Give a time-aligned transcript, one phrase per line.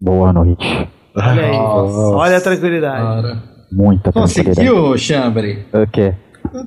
[0.00, 0.88] Boa noite.
[1.14, 1.52] Olha aí.
[1.52, 2.16] Nossa.
[2.16, 3.02] Olha a tranquilidade.
[3.02, 3.42] Cara.
[3.70, 4.56] Muita tranquilidade.
[4.68, 5.66] Conseguiu, Chambre?
[5.72, 6.14] O quê?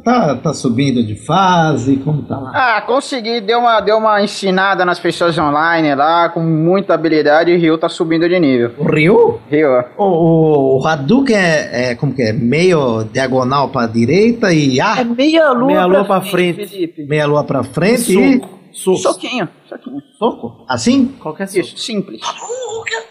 [0.03, 1.97] Tá, tá subindo de fase?
[1.97, 2.51] Como tá lá?
[2.53, 7.55] Ah, consegui, deu uma, deu uma ensinada nas pessoas online lá, com muita habilidade, e
[7.55, 8.71] o Rio tá subindo de nível.
[8.77, 9.39] O Ryu?
[9.49, 10.05] Rio, ó.
[10.05, 12.31] O, o, o Hadouken é, é, como que é?
[12.31, 16.65] Meio diagonal pra direita e É A, meia lua, Meia lua pra frente.
[16.67, 17.03] Felipe.
[17.05, 18.41] meia lua pra frente e.
[18.73, 18.97] Soco.
[18.97, 20.01] Soquinho, soquinho.
[20.17, 20.65] soco.
[20.67, 21.07] Assim?
[21.21, 21.59] Qualquer soco.
[21.59, 22.21] Isso, simples.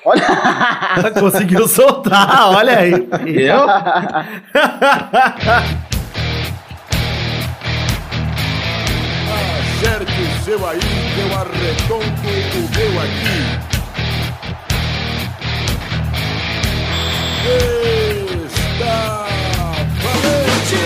[0.04, 0.22] Olha.
[1.18, 2.92] Conseguiu soltar, olha aí.
[2.92, 3.64] Eu?
[9.32, 13.72] Acerte o seu aí, que eu arredondo o meu aqui.
[18.44, 19.26] Está
[20.02, 20.78] valente!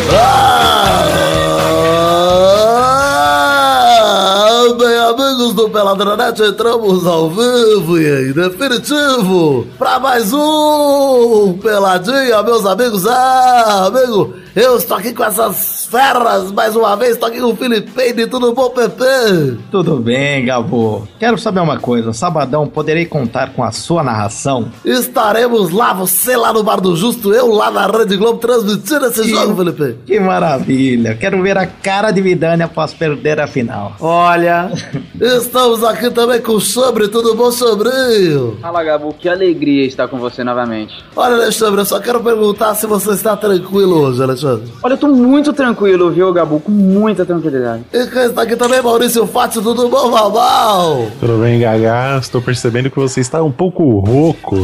[3.39, 12.43] Ah, bem, amigos do Peladranet, entramos ao vivo e em definitivo para mais um Peladinha,
[12.43, 13.07] meus amigos.
[13.07, 17.57] Ah, amigo, eu estou aqui com essas feras mais uma vez, estou aqui com o
[17.57, 19.59] Felipe, tudo bom, Pepe?
[19.71, 21.09] Tudo bem, Gabo.
[21.19, 22.13] Quero saber uma coisa.
[22.13, 24.71] Sabadão, poderei contar com a sua narração?
[24.85, 29.25] Estaremos lá, você lá no Bar do Justo, eu lá na Rede Globo transmitindo esse
[29.29, 29.99] jogo, Felipe.
[30.05, 31.15] Que maravilha.
[31.15, 33.95] Quero ver a cara de Vidani após perder a final.
[34.01, 34.71] Olha,
[35.47, 38.59] Estamos aqui também com o Sobre, tudo bom, Sobrinho?
[38.61, 40.93] Fala, Gabu, que alegria estar com você novamente.
[41.15, 44.71] Olha, Alexandre, eu só quero perguntar se você está tranquilo hoje, Alexandre.
[44.83, 46.59] Olha, eu tô muito tranquilo, viu, Gabu?
[46.59, 47.85] Com muita tranquilidade.
[47.93, 51.07] E quem está aqui também, Maurício Fátio, tudo bom, Babal?
[51.21, 52.19] Tudo bem, Gaga?
[52.21, 54.57] Estou percebendo que você está um pouco rouco.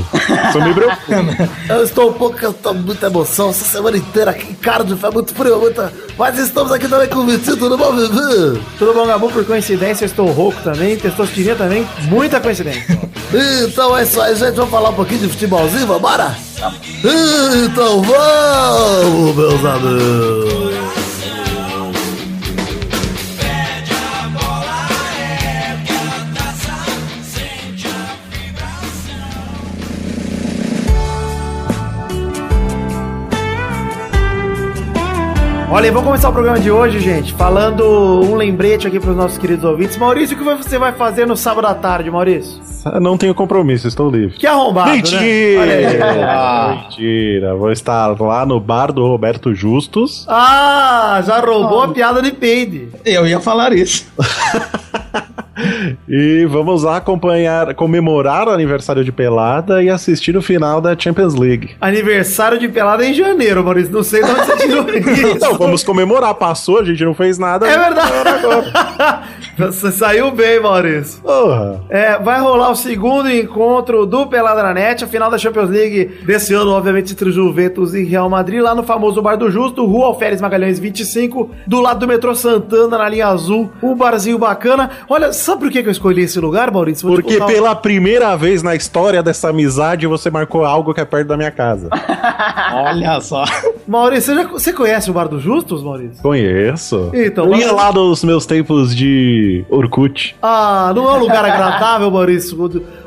[0.48, 1.48] Isso me preocupa.
[1.70, 4.97] Eu estou um pouco, eu tô com muita emoção, essa semana inteira aqui, cara de
[4.97, 5.92] fé, muito frio, muita...
[6.19, 8.60] Mas estamos aqui também com o Vitinho, tudo bom, Vivi?
[8.78, 9.30] tudo bom, Gabu?
[9.30, 12.98] Por coincidência, eu estou rouco também, testosterona também, muita coincidência.
[13.65, 16.37] Então é isso aí, gente, vamos falar um pouquinho de futebolzinho, vambora?
[17.65, 20.61] Então vamos, meus amigos.
[35.72, 39.38] Olha, vamos começar o programa de hoje, gente, falando um lembrete aqui para os nossos
[39.38, 39.97] queridos ouvintes.
[39.97, 42.60] Maurício, o que você vai fazer no sábado à tarde, Maurício?
[43.00, 44.37] Não tenho compromisso, estou livre.
[44.37, 45.56] Que arrombado, né?
[45.59, 45.87] Olha aí.
[45.87, 46.78] Mentira!
[46.82, 47.55] Mentira!
[47.55, 50.27] Vou estar lá no bar do Roberto Justus.
[50.28, 52.91] Ah, já roubou a piada de peide.
[53.03, 54.05] Eu ia falar isso.
[56.09, 61.34] E vamos lá acompanhar, comemorar o aniversário de Pelada e assistir o final da Champions
[61.34, 61.70] League.
[61.81, 63.93] Aniversário de pelada em janeiro, Maurício.
[63.93, 65.26] Não sei de onde você tirou isso.
[65.37, 66.34] Então, vamos comemorar.
[66.34, 67.66] Passou, a gente não fez nada.
[67.66, 68.12] É verdade.
[69.58, 71.20] Você saiu bem, Maurício.
[71.20, 71.80] Porra!
[71.90, 76.06] É, vai rolar o segundo encontro do Pelada na Net, a final da Champions League
[76.24, 80.06] desse ano, obviamente, entre Juventus e Real Madrid, lá no famoso Bar do Justo, Rua
[80.06, 84.90] Alferes Magalhães 25, do lado do metrô Santana, na linha azul, um barzinho bacana.
[85.08, 87.06] Olha, sabe por que eu escolhi esse lugar, Maurício?
[87.06, 91.28] Vou Porque pela primeira vez na história dessa amizade você marcou algo que é perto
[91.28, 91.88] da minha casa.
[92.72, 93.44] Olha só.
[93.86, 96.22] Maurício, você, já- você conhece o Bar do Justus, Maurício?
[96.22, 97.10] Conheço.
[97.12, 100.36] Então, Eu ia lá nos meus tempos de Orkut.
[100.42, 102.56] Ah, não é um lugar agradável, Maurício,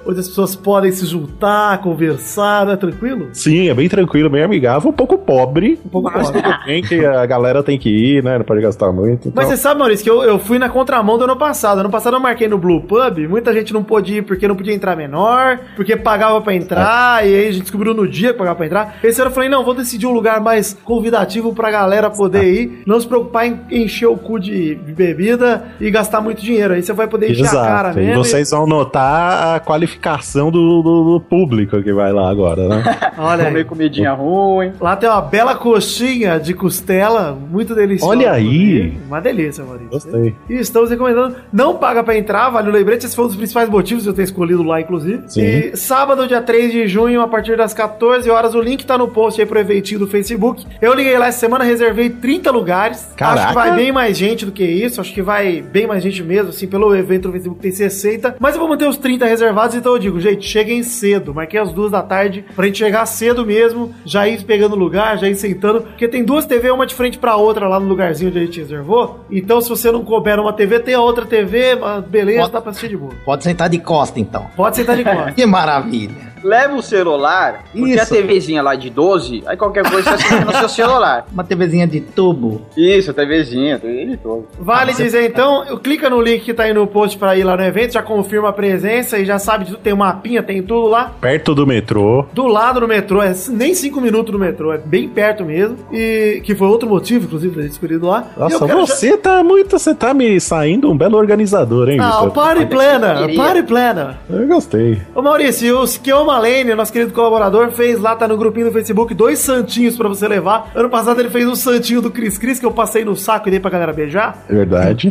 [0.05, 3.29] onde, as pessoas podem se juntar, conversar, não é tranquilo?
[3.33, 5.79] Sim, é bem tranquilo, bem amigável, um pouco pobre.
[5.85, 6.41] Um pouco mas pobre.
[6.41, 8.37] tudo bem que a galera tem que ir, né?
[8.37, 9.31] Não pode gastar muito.
[9.33, 11.79] Mas então- você sabe, Maurício, que eu, eu fui na contramão do ano passado.
[11.79, 14.73] Ano passado eu marquei no Blue Pub, muita gente não pôde ir porque não podia
[14.73, 18.55] entrar menor, porque pagava pra entrar, e aí a gente descobriu no dia que pagava
[18.55, 18.97] pra entrar.
[19.03, 22.83] Esse ano eu falei, não, vou decidir um lugar mais convidativo pra galera poder ir,
[22.85, 26.73] não se preocupar em encher o cu de, bebida e gastar muito dinheiro.
[26.73, 27.99] Aí você vai poder encher a cara Exato.
[27.99, 28.23] E mesmo.
[28.23, 32.83] vocês vão notar a qualificação do, do- do público que vai lá agora, né?
[32.85, 34.71] e- Olha Comer comidinha ruim.
[34.79, 38.11] Lá tem uma bela coxinha de costela, muito deliciosa.
[38.15, 38.93] Olha aí.
[39.07, 39.89] Uma delícia, Maurício.
[39.91, 40.35] Gostei.
[40.49, 41.35] E estamos recomendando.
[41.51, 43.05] Não paga pra entrar, vale o lembrete.
[43.05, 45.23] Esse foi um dos principais motivos de eu ter escolhido lá, inclusive.
[45.27, 45.41] Sim.
[45.41, 49.07] E sábado, dia 3 de junho, a partir das 14 horas, o link tá no
[49.07, 50.65] post aí pro eventinho do Facebook.
[50.81, 53.13] Eu liguei lá essa semana, reservei 30 lugares.
[53.15, 53.39] Caraca.
[53.41, 54.99] Acho que vai bem mais gente do que isso.
[55.01, 56.49] Acho que vai bem mais gente mesmo.
[56.49, 58.35] Assim, pelo evento do Facebook tem 60.
[58.39, 61.31] Mas eu vou manter os 30 reservados, então eu digo, gente, cheguem cedo.
[61.31, 65.29] Marquei às duas da tarde pra gente chegar cedo mesmo, já ir pegando lugar, já
[65.29, 65.81] ir sentando.
[65.81, 68.59] Porque tem duas TV, uma de frente pra outra lá no lugarzinho onde a gente
[68.59, 69.19] reservou.
[69.29, 71.77] Então, se você não couber uma TV, tem a outra TV,
[72.07, 73.13] beleza, Pode- dá pra assistir de boa.
[73.23, 74.47] Pode sentar de costa, então.
[74.55, 75.35] Pode sentar de costas.
[75.35, 76.34] Que maravilha.
[76.45, 78.13] Leva o celular, porque Isso.
[78.13, 81.25] a TVzinha lá de 12, aí qualquer coisa você assiste no seu celular.
[81.33, 82.61] Uma TVzinha de tubo.
[82.77, 84.45] Isso, a TVzinha, TV de todo.
[84.59, 87.57] Vale dizer então, eu clica no link que tá aí no post pra ir lá
[87.57, 90.61] no evento, já confirma a presença e já sabe de tudo, tem um mapinha, tem
[90.61, 91.11] tudo lá.
[91.19, 92.25] Perto do metrô.
[92.31, 95.77] Do lado do metrô, é nem cinco minutos do metrô, é bem perto mesmo.
[95.91, 98.27] E que foi outro motivo, inclusive, da gente escolhido lá.
[98.37, 99.79] Eu Nossa, você tá muito.
[99.79, 102.31] Você tá me saindo um belo organizador, hein, já- Ah, o?
[102.31, 103.35] Party Planner.
[103.35, 104.15] Party Planner.
[104.29, 105.01] Eu gostei.
[105.15, 109.13] Ô Maurício, o Skioma Lane, nosso querido colaborador, fez lá, tá no grupinho do Facebook,
[109.13, 110.71] dois santinhos pra você levar.
[110.75, 113.51] Ano passado ele fez um santinho do Cris Cris, que eu passei no saco e
[113.51, 114.43] dei pra galera beijar.
[114.49, 115.07] É verdade.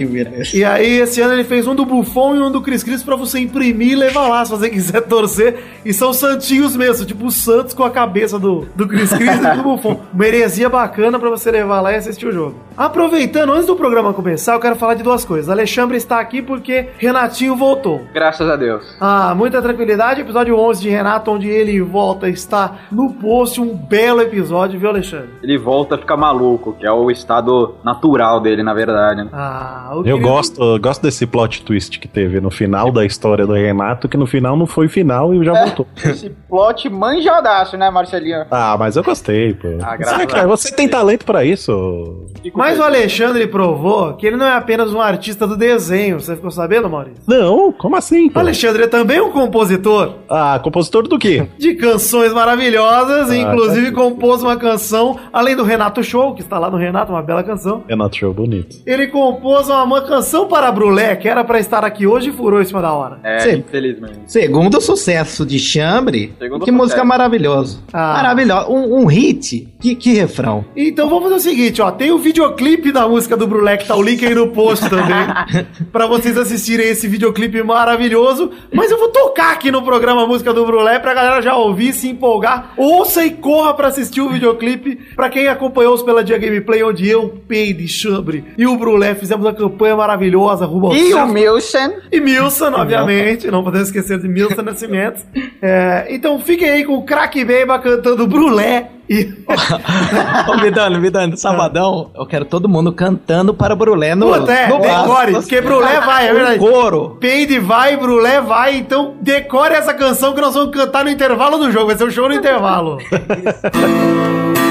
[0.56, 3.17] E aí, esse ano ele fez um do Buffon e um do Cris Cris pra
[3.17, 5.56] você imprimir e levar lá, se você quiser torcer.
[5.85, 9.56] E são santinhos mesmo, tipo o Santos com a cabeça do, do Cris Cris e
[9.56, 10.00] do Buffon.
[10.14, 12.55] Uma heresia bacana pra você levar lá e assistir o jogo.
[12.76, 15.49] Aproveitando, antes do programa começar, eu quero falar de duas coisas.
[15.50, 18.02] Alexandre está aqui porque Renatinho voltou.
[18.12, 18.96] Graças a Deus.
[19.00, 20.20] Ah, muita tranquilidade.
[20.20, 23.61] Episódio 11 de Renato, onde ele volta, está no post.
[23.61, 25.31] Um belo episódio, viu, Alexandre?
[25.43, 29.22] Ele volta a ficar maluco, que é o estado natural dele, na verdade.
[29.25, 29.31] né?
[29.32, 33.05] Ah, o Eu querido- gosto, eu gosto desse plot twist que teve no final da
[33.05, 35.87] história do Renato, que no final não foi final e já voltou.
[36.05, 38.44] Esse plot manjadaço, né, Marcelinho?
[38.50, 39.69] Ah, mas eu gostei, pô.
[39.82, 39.96] Ah,
[40.26, 40.60] cara, Deus.
[40.60, 42.24] você tem talento pra isso.
[42.54, 42.82] Mas o.
[42.82, 46.20] Alexandre provou que ele não é apenas um artista do desenho.
[46.20, 47.22] Você ficou sabendo, Maurício?
[47.26, 48.26] Não, como assim?
[48.26, 48.38] O pô?
[48.40, 51.46] Alexandre é também um compositor Ah, compositor do quê?
[51.58, 53.30] de canções maravilhosas.
[53.30, 53.96] Ah, inclusive tá.
[53.96, 57.82] compôs uma canção, além do Renato Show, que está lá no Renato, uma bela canção.
[57.88, 58.76] Renato Show bonito.
[58.86, 62.60] Ele compôs uma, uma canção para Brulé, que era pra estar aqui hoje e furou
[62.60, 63.18] em cima da hora.
[63.24, 63.56] É, Sim.
[63.66, 64.18] infelizmente.
[64.26, 66.76] Segundo sucesso de Chambre, Segundo que sucesso.
[66.76, 67.78] música maravilhosa.
[67.92, 68.14] Ah.
[68.14, 68.68] Maravilhosa.
[68.70, 69.68] Um, um hit.
[69.80, 70.64] Que, que refrão.
[70.76, 71.91] Então vamos fazer o seguinte, ó.
[71.91, 75.26] Tem o videoclipe da música do Brulé, que tá o link aí no post também.
[75.93, 78.50] pra vocês assistirem esse videoclipe maravilhoso.
[78.73, 81.93] Mas eu vou tocar aqui no programa a música do Brulé pra galera já ouvir,
[81.93, 82.73] se empolgar.
[82.76, 84.99] Ouça e corra pra assistir o videoclipe.
[85.14, 89.44] Pra quem acompanhou os pela Dia Gameplay, onde eu, Peide, Chambre e o Brulé fizemos
[89.44, 91.26] uma campanha maravilhosa rumo E o.
[91.26, 91.94] Milson?
[92.11, 95.25] E Milson, obviamente, não podemos esquecer de Milson Nascimento.
[95.61, 98.90] É, então fiquem aí com o Crack Beba cantando Brulé.
[99.08, 99.32] E...
[100.48, 104.80] Ô, Vidano, Vidano, sabadão, eu quero todo mundo cantando para Brulé no, Puta, é, no
[104.80, 106.58] decore, porque Brulé vai, é verdade.
[106.58, 107.16] coro.
[107.20, 111.70] Peide vai, Brulé vai, então decore essa canção que nós vamos cantar no intervalo do
[111.70, 111.86] jogo.
[111.86, 112.98] Vai ser um show no intervalo.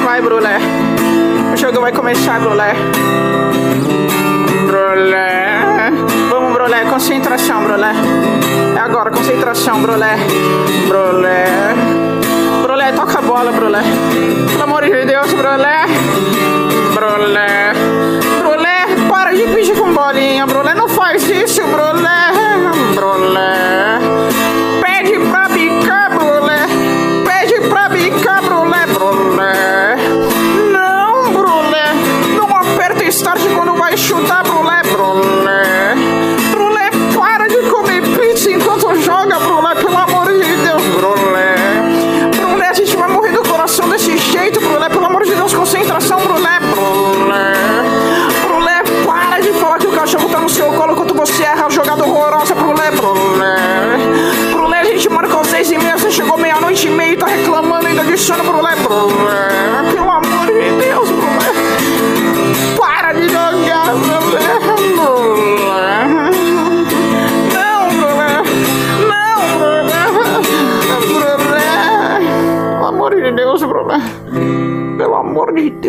[0.03, 0.57] Vai, Brulé.
[1.53, 2.73] O jogo vai começar, Brulé.
[4.67, 5.89] Brulé.
[6.29, 6.83] Vamos, Brulé.
[6.85, 7.93] Concentração, Brulé.
[8.75, 10.17] É agora, concentração, Brulé.
[10.89, 11.92] Brulé.
[13.33, 13.81] Bola, Brulé.
[14.51, 15.87] Pelo amor de Deus, Brulé.
[16.93, 17.73] Brulé.
[18.37, 20.75] Brulé, para de pedir com bolinha, Brulé.
[20.75, 22.29] Não faz isso, Brulé.
[22.93, 23.97] Brulé.
[24.83, 26.67] Pede pra bicar, Brulé.
[27.25, 28.85] Pede pra bicar, Brulé.
[28.85, 29.95] Brulé.
[30.71, 31.85] Não, Brulé.
[32.37, 34.43] Não aperta start quando vai chutar.
[34.43, 34.52] Brulé.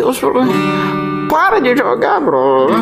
[0.04, 0.52] Deus, Brulé.
[1.30, 2.74] Para de jogar, Brulé.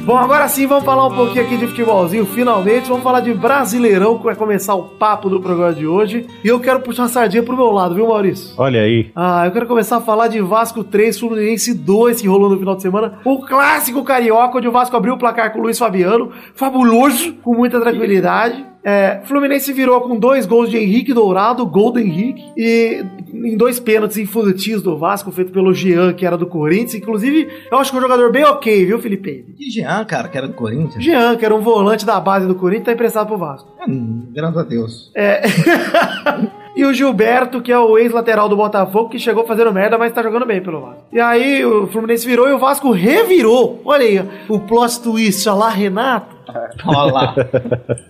[0.00, 2.88] Bom, agora sim vamos falar um pouquinho aqui de futebolzinho, finalmente.
[2.88, 6.26] Vamos falar de Brasileirão, que vai começar o papo do programa de hoje.
[6.42, 8.52] E eu quero puxar a sardinha pro meu lado, viu, Maurício?
[8.58, 9.12] Olha aí.
[9.14, 12.74] Ah, eu quero começar a falar de Vasco 3, Fluminense 2, que rolou no final
[12.74, 13.20] de semana.
[13.24, 16.32] O clássico carioca, onde o Vasco abriu o placar com o Luiz Fabiano.
[16.56, 18.69] Fabuloso, com muita tranquilidade.
[18.82, 23.78] É, Fluminense virou com dois gols de Henrique Dourado, gol do Henrique, e em dois
[23.78, 26.94] pênaltis infantis do Vasco, feito pelo Jean, que era do Corinthians.
[26.94, 29.44] Inclusive, eu acho que é um jogador bem ok, viu, Felipe?
[29.56, 31.04] Que Jean, cara, que era do Corinthians.
[31.04, 33.68] Jean, que era um volante da base do Corinthians, tá emprestado pro Vasco.
[33.86, 35.12] Hum, graças a Deus.
[35.14, 35.42] É.
[36.74, 40.22] e o Gilberto, que é o ex-lateral do Botafogo, que chegou fazendo merda, mas tá
[40.22, 41.04] jogando bem pelo Vasco.
[41.12, 43.80] E aí o Fluminense virou e o Vasco revirou.
[43.84, 46.39] Olha aí, o plot twist, olha lá, Renato.
[46.86, 47.34] Olha lá.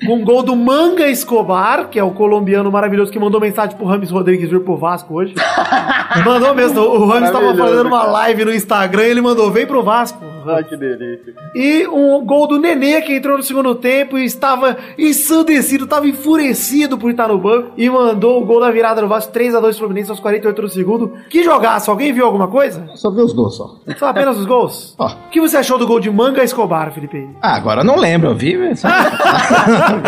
[0.07, 3.87] Com um gol do Manga Escobar, que é o colombiano maravilhoso que mandou mensagem pro
[3.87, 5.35] Rames Rodrigues vir pro Vasco hoje.
[6.25, 6.81] mandou mesmo.
[6.81, 10.31] O Rames tava fazendo uma live no Instagram e ele mandou: vem pro Vasco.
[10.47, 11.35] Ai, que delícia.
[11.55, 16.97] E um gol do Nenê, que entrou no segundo tempo e estava ensandecido, estava enfurecido
[16.97, 20.21] por estar no banco e mandou o gol da virada no Vasco 3x2 Fluminense aos
[20.21, 21.13] 48 do segundo.
[21.29, 21.91] Que jogaço!
[21.91, 22.89] Alguém viu alguma coisa?
[22.95, 23.77] Só vi os gols só.
[23.99, 24.95] Só apenas os gols?
[24.99, 25.09] Ó.
[25.09, 27.29] O que você achou do gol de Manga Escobar, Felipe?
[27.43, 28.57] Ah, agora eu não lembro, eu vi.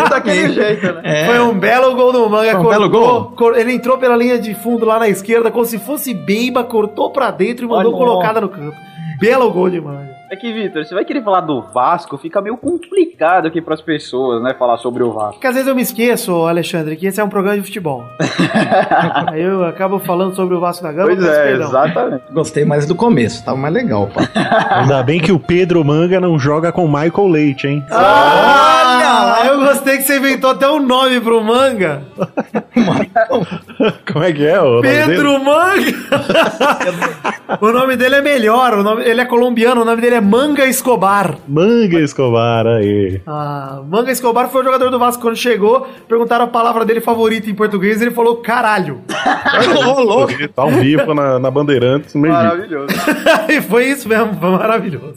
[0.09, 1.01] Daquele jeito, né?
[1.03, 1.25] É.
[1.27, 2.51] Foi um belo gol do Manga.
[2.51, 3.33] Foi um belo gol?
[3.35, 7.11] cor- ele entrou pela linha de fundo lá na esquerda, como se fosse Beiba, cortou
[7.11, 8.05] pra dentro e mandou Olha.
[8.05, 8.75] colocada no campo.
[9.19, 10.13] Belo gol de Manga.
[10.33, 14.41] É que, Vitor, você vai querer falar do Vasco, fica meio complicado aqui pras pessoas,
[14.41, 14.55] né?
[14.57, 15.33] Falar sobre o Vasco.
[15.33, 18.03] Porque às vezes eu me esqueço, Alexandre, que esse é um programa de futebol.
[19.29, 21.09] Aí eu acabo falando sobre o Vasco da Gama.
[21.09, 21.67] Pois é, perdão.
[21.67, 22.23] exatamente.
[22.31, 24.27] Gostei mais do começo, tava mais legal, pá.
[24.81, 27.85] Ainda bem que o Pedro Manga não joga com Michael Leite, hein?
[27.91, 29.45] Olha!
[29.45, 32.01] Eu gostei que você inventou até um nome pro manga.
[34.11, 34.59] Como é que é?
[34.59, 35.05] O nome dele?
[35.05, 35.93] Pedro Manga!
[37.61, 40.65] o nome dele é melhor, o nome, ele é colombiano, o nome dele é Manga
[40.65, 41.37] Escobar.
[41.47, 43.21] Manga Escobar, aí.
[43.27, 47.49] Ah, Manga Escobar foi o jogador do Vasco quando chegou, perguntaram a palavra dele favorita
[47.49, 49.01] em português e ele falou caralho.
[50.55, 52.15] Tá ao vivo na, na Bandeirantes.
[52.15, 52.87] Maravilhoso.
[53.49, 55.15] e foi isso mesmo, foi maravilhoso.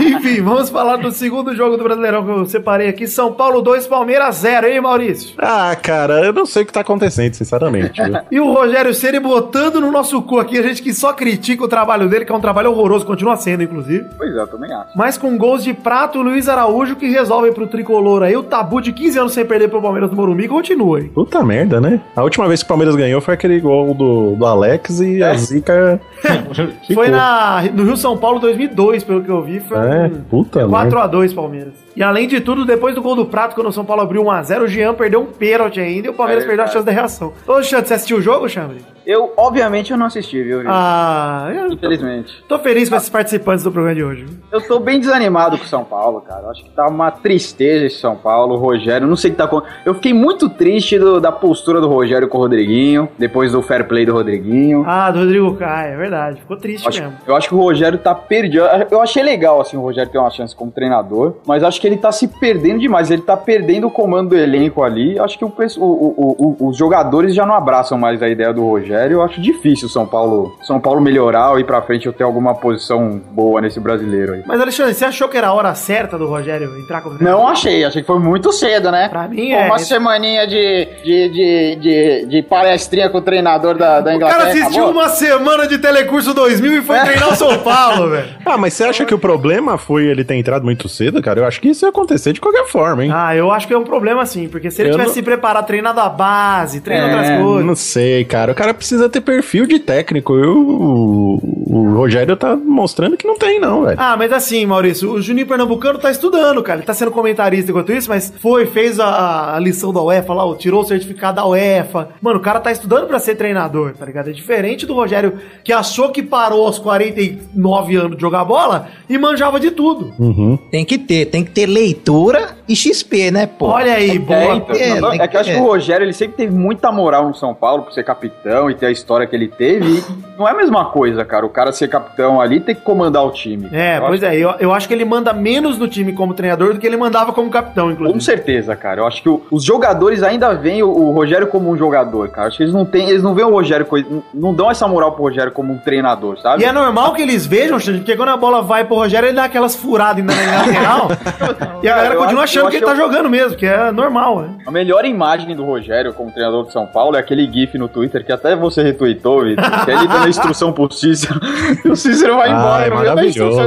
[0.00, 3.06] Enfim, vamos falar do segundo jogo do Brasileirão que eu separei aqui.
[3.06, 5.34] São Paulo 2, Palmeiras 0, hein, Maurício?
[5.38, 8.00] Ah, cara, eu não sei o que tá acontecendo, sinceramente.
[8.30, 11.68] E o Rogério Ceni botando no nosso cu aqui, a gente que só critica o
[11.68, 14.04] trabalho dele, que é um trabalho horroroso, continua sendo, inclusive.
[14.16, 14.90] Pois é, eu também acho.
[14.96, 18.36] Mas com gols de prato, o Luiz Araújo que resolve pro tricolor aí.
[18.36, 21.10] O tabu de 15 anos sem perder pro Palmeiras do Morumbi continua, hein?
[21.14, 22.00] Puta merda, né?
[22.14, 25.34] A última vez que o Palmeiras ganhou foi aquele gol do, do Alex e a
[25.34, 26.00] zica.
[26.94, 29.60] Foi na, no Rio São Paulo 2002, pelo que eu vi.
[29.60, 31.08] Foi É, um puta merda.
[31.08, 31.85] 4x2 Palmeiras.
[31.96, 34.62] E além de tudo, depois do gol do Prato, quando o São Paulo abriu 1x0,
[34.64, 37.32] o Jean perdeu um pênalti ainda e o Palmeiras É perdeu a chance da reação.
[37.48, 38.84] Ô, Xande, você assistiu o jogo, Xandre?
[39.06, 40.72] Eu, obviamente, eu não assisti, viu, Vitor?
[40.74, 42.44] Ah, eu Infelizmente.
[42.48, 44.26] tô feliz com esses participantes do programa de hoje.
[44.50, 46.48] Eu tô bem desanimado com o São Paulo, cara.
[46.50, 49.06] Acho que tá uma tristeza esse São Paulo, o Rogério.
[49.06, 49.78] Não sei o que tá acontecendo.
[49.86, 53.86] Eu fiquei muito triste do- da postura do Rogério com o Rodriguinho, depois do fair
[53.86, 54.82] play do Rodriguinho.
[54.84, 56.40] Ah, do Rodrigo Caio, é verdade.
[56.40, 57.16] Ficou triste acho, mesmo.
[57.28, 58.64] eu acho que o Rogério tá perdido.
[58.90, 61.96] Eu achei legal, assim, o Rogério ter uma chance como treinador, mas acho que ele
[61.96, 63.10] tá se perdendo demais.
[63.10, 65.18] Ele tá perdendo o comando do elenco ali.
[65.18, 68.64] Acho que o, o- o- o- os jogadores já não abraçam mais a ideia do
[68.66, 69.16] Rogério.
[69.18, 72.24] Eu acho difícil o São Paulo, São Paulo melhorar ou ir pra frente ou ter
[72.24, 74.42] alguma posição boa nesse brasileiro aí.
[74.46, 77.40] Mas, Alexandre, você achou que era a hora certa do Rogério entrar como treinador?
[77.42, 79.08] Não achei, achei que foi muito cedo, né?
[79.08, 79.66] Pra mim é.
[79.66, 84.40] Uma semaninha de, de, de, de, de palestrinha com o treinador da, da O Inglaterra.
[84.40, 85.00] cara assistiu acabou?
[85.02, 88.28] uma semana de Telecurso 2000 e foi treinar o São Paulo, velho.
[88.44, 91.40] Ah, mas você acha que o problema foi ele ter entrado muito cedo, cara?
[91.40, 93.10] Eu acho que isso ia acontecer de qualquer forma, hein?
[93.14, 95.22] Ah, eu acho que é um problema sim, porque se ele Eu tivesse não- se
[95.22, 97.66] preparado, treinado a base, treinado É, outras coisas.
[97.66, 98.52] Não sei, cara.
[98.52, 100.34] O cara precisa ter perfil de técnico.
[100.34, 103.96] Eu, o, o Rogério tá mostrando que não tem, não, velho.
[104.00, 106.78] Ah, mas assim, Maurício, o Juninho Pernambucano tá estudando, cara.
[106.80, 110.44] Ele tá sendo comentarista enquanto isso, mas foi, fez a, a lição da UEFA lá,
[110.44, 112.08] ó, tirou o certificado da UEFA.
[112.20, 114.30] Mano, o cara tá estudando pra ser treinador, tá ligado?
[114.30, 119.18] É diferente do Rogério que achou que parou aos 49 anos de jogar bola e
[119.18, 120.12] manjava de tudo.
[120.18, 120.56] Uhum.
[120.70, 123.66] Tem que ter, tem que ter leitura e XP, né, pô?
[123.66, 124.38] Olha aí, boa.
[124.38, 126.90] É, então, é, tem é que eu acho que- o Rogério ele sempre teve muita
[126.90, 129.98] moral no São Paulo por ser capitão e ter a história que ele teve.
[129.98, 130.04] E
[130.38, 131.46] não é a mesma coisa, cara.
[131.46, 133.68] O cara ser capitão ali tem que comandar o time.
[133.72, 136.34] É, Eu pois acho- é, eu, eu acho que ele manda menos no time como
[136.34, 138.20] treinador do que ele mandava como capitão, Com inclusive.
[138.22, 139.00] certeza, cara.
[139.02, 142.48] Eu acho que o- os jogadores ainda veem o, o Rogério como um jogador, cara.
[142.48, 143.86] Acho que eles não têm, eles não veem o Rogério,
[144.34, 146.62] não, dão essa moral pro Rogério como um treinador, sabe?
[146.62, 149.36] E é normal que eles vejam, Xande, porque quando a bola vai pro Rogério, ele
[149.36, 151.08] dá aquelas furadas ainda na lateral.
[151.82, 153.90] e a galera continua acho- achando eu que ele tá acho- jogando mesmo, que é
[153.92, 154.48] normal, né?
[154.66, 158.24] A melhor imagem do Rogério como treinador de São Paulo é aquele gif no Twitter
[158.24, 159.64] que até você retweetou, Vitor.
[159.84, 161.40] Que é ele dando a instrução pro Cícero.
[161.84, 162.86] E o Cícero vai Ah, embora.
[162.86, 163.66] é meio da instrução.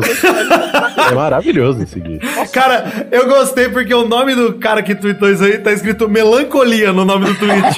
[1.09, 2.49] É maravilhoso esse gif.
[2.51, 6.91] Cara, eu gostei porque o nome do cara que tweetou isso aí tá escrito melancolia
[6.93, 7.77] no nome do tweet.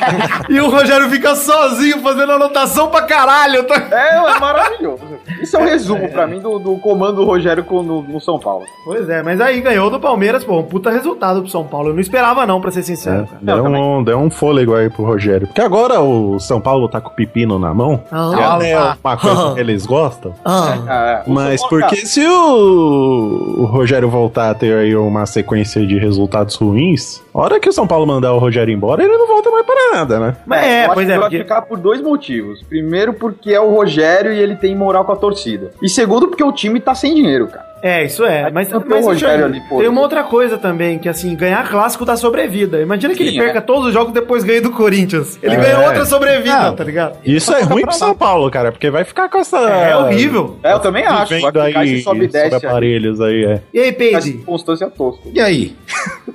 [0.49, 3.63] e o Rogério fica sozinho fazendo anotação pra caralho.
[3.63, 3.75] Tá?
[3.91, 5.01] É, é maravilhoso.
[5.41, 8.37] Isso é um resumo pra mim do, do comando do Rogério com- no, no São
[8.39, 8.65] Paulo.
[8.83, 11.89] Pois é, mas aí ganhou do Palmeiras, pô, um puta resultado pro São Paulo.
[11.89, 13.27] Eu não esperava não, pra ser sincero.
[13.27, 13.39] cara.
[13.41, 15.47] Deu um, deu um fôlego aí pro Rogério.
[15.47, 18.03] Porque agora o São Paulo tá com o pepino na mão.
[18.11, 18.57] Ah.
[18.59, 20.33] que é uma coisa que eles gostam.
[20.45, 25.85] Ah, É, o Mas porque se o, o Rogério voltar a ter aí uma sequência
[25.85, 29.27] de resultados ruins, a hora que o São Paulo mandar o Rogério embora, ele não
[29.27, 30.35] volta mais para nada, né?
[30.45, 31.43] mas Eu é, acho pois que é, vai porque...
[31.43, 32.61] ficar por dois motivos.
[32.63, 35.31] Primeiro, porque é o Rogério e ele tem moral com a torcida.
[35.31, 35.71] torcida.
[35.81, 37.70] E segundo, porque o time tá sem dinheiro, cara.
[37.81, 38.45] É, isso é.
[38.45, 41.35] Aí Mas, tem o mas Rogério Xande, ali, tem uma outra coisa também, que assim,
[41.35, 42.79] ganhar clássico dá sobrevida.
[42.81, 43.61] Imagina que ele Sim, perca é.
[43.61, 45.39] todos os jogos e depois ganha do Corinthians.
[45.41, 45.57] Ele É.
[45.59, 47.17] ganha outra sobrevida, Ah, tá ligado?
[47.25, 49.57] Isso é ruim pro São Paulo, cara, porque vai ficar com essa.
[49.57, 50.57] É horrível.
[50.63, 51.31] É, eu também acho.
[51.39, 52.55] Vai ficar aí esse sobe e desce.
[52.55, 52.65] aí.
[52.65, 53.61] aparelhos aí, é.
[53.73, 54.33] E aí, Peide?
[54.45, 55.21] constância tosca.
[55.33, 55.75] E aí?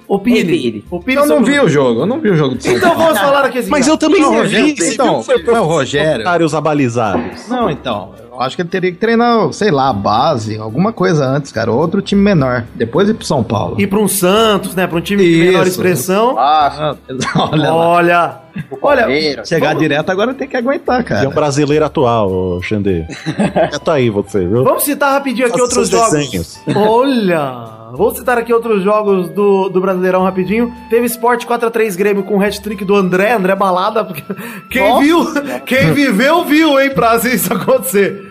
[0.09, 0.85] Opine.
[0.91, 3.05] Opine Eu não vi o jogo, eu não vi o jogo de São Então Paulo.
[3.07, 3.71] vamos falar aqui assim.
[3.71, 4.75] Mas eu também Não, vi.
[4.93, 6.11] Então, foi não, o Rogério.
[6.13, 7.49] Comentários abalizados.
[7.49, 8.15] Não, então.
[8.37, 11.73] Eu acho que ele teria que treinar, sei lá, a base, alguma coisa antes, cara.
[11.73, 12.65] Outro time menor.
[12.75, 13.81] Depois ir pro São Paulo.
[13.81, 14.87] Ir pra um Santos, né?
[14.87, 15.71] Pra um time de menor Isso.
[15.71, 16.37] expressão.
[16.39, 16.95] Ah,
[17.53, 17.77] olha lá.
[17.77, 18.37] Olha.
[18.81, 19.45] Olha.
[19.45, 21.29] Chegar direto agora tem que aguentar, E é cara.
[21.29, 23.05] um brasileiro atual, ô, Xandê.
[23.85, 24.65] tá aí você, viu?
[24.65, 26.11] Vamos citar rapidinho aqui Faça outros jogos.
[26.13, 26.61] desenhos.
[26.75, 27.76] Olha!
[27.93, 30.73] Vou citar aqui outros jogos do, do Brasileirão rapidinho.
[30.91, 34.05] Teve Sport 4x3 Grêmio com hat-trick do André, André Balada.
[34.05, 34.23] porque
[34.71, 38.27] Quem Nossa viu, quem viveu, viu, hein, pra isso acontecer.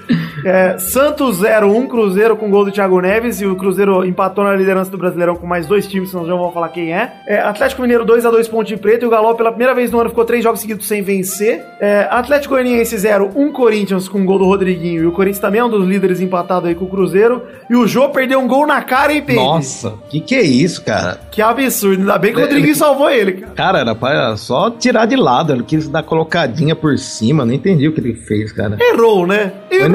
[0.45, 4.91] É, Santos 0-1, Cruzeiro com gol do Thiago Neves e o Cruzeiro empatou na liderança
[4.91, 7.11] do Brasileirão com mais dois times, senão já vão falar quem é.
[7.25, 10.23] É, Atlético Mineiro 2x2 Ponte Preta e o Galo pela primeira vez no ano ficou
[10.23, 11.65] três jogos seguidos sem vencer.
[11.79, 15.65] É, Atlético Goianiense 0, 1 Corinthians com gol do Rodriguinho e o Corinthians também é
[15.65, 17.41] um dos líderes empatado aí com o Cruzeiro.
[17.67, 19.44] E o Jô perdeu um gol na cara, hein, Pedro?
[19.45, 21.19] Nossa, que que é isso, cara?
[21.31, 23.53] Que absurdo, ainda bem que o Rodriguinho salvou ele, cara.
[23.53, 25.53] Cara, era pra só tirar de lado.
[25.53, 27.45] Ele quis dar colocadinha por cima.
[27.45, 28.77] Não entendi o que ele fez, cara.
[28.79, 29.51] Errou, né?
[29.71, 29.89] Errou!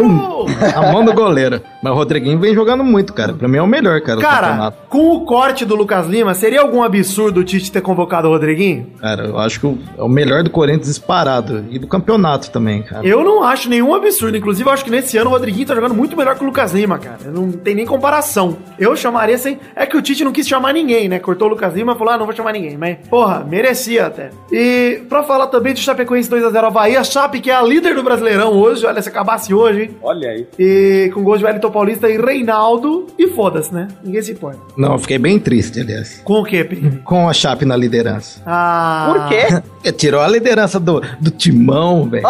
[0.47, 1.61] no- a mão do goleiro.
[1.82, 3.32] Mas o Rodriguinho vem jogando muito, cara.
[3.32, 4.76] Pra mim é o melhor, cara, do Cara, campeonato.
[4.88, 8.88] com o corte do Lucas Lima, seria algum absurdo o Tite ter convocado o Rodriguinho?
[9.00, 11.64] Cara, eu acho que o- é o melhor do Corinthians disparado.
[11.70, 13.06] E do campeonato também, cara.
[13.06, 14.37] Eu não acho nenhum absurdo.
[14.37, 16.72] Inclusive, eu acho que nesse ano o Rodriguinho tá jogando muito melhor que o Lucas
[16.72, 17.18] Lima, cara.
[17.32, 18.56] Não tem nem comparação.
[18.78, 19.58] Eu chamaria sem.
[19.75, 21.18] É que o Tite não quis chamar ninguém, né?
[21.18, 22.76] Cortou o Lucas Lima e falou: ah, não vou chamar ninguém.
[22.76, 24.30] Mas, porra, merecia até.
[24.52, 28.02] E pra falar também de Chapecoense 2x0 Havaí, a Chape, que é a líder do
[28.02, 28.84] Brasileirão hoje.
[28.84, 29.90] Olha, se acabasse hoje, hein?
[30.02, 30.46] Olha aí.
[30.58, 33.06] E com gols de Wellington Paulista e Reinaldo.
[33.18, 33.88] E foda-se, né?
[34.02, 34.58] Ninguém se importa.
[34.76, 36.20] Não, eu fiquei bem triste, aliás.
[36.24, 37.00] Com o quê, Pedro?
[37.04, 38.40] Com a Chape na liderança.
[38.46, 39.12] Ah.
[39.12, 39.62] Por quê?
[39.74, 42.24] Porque tirou a liderança do, do timão, velho.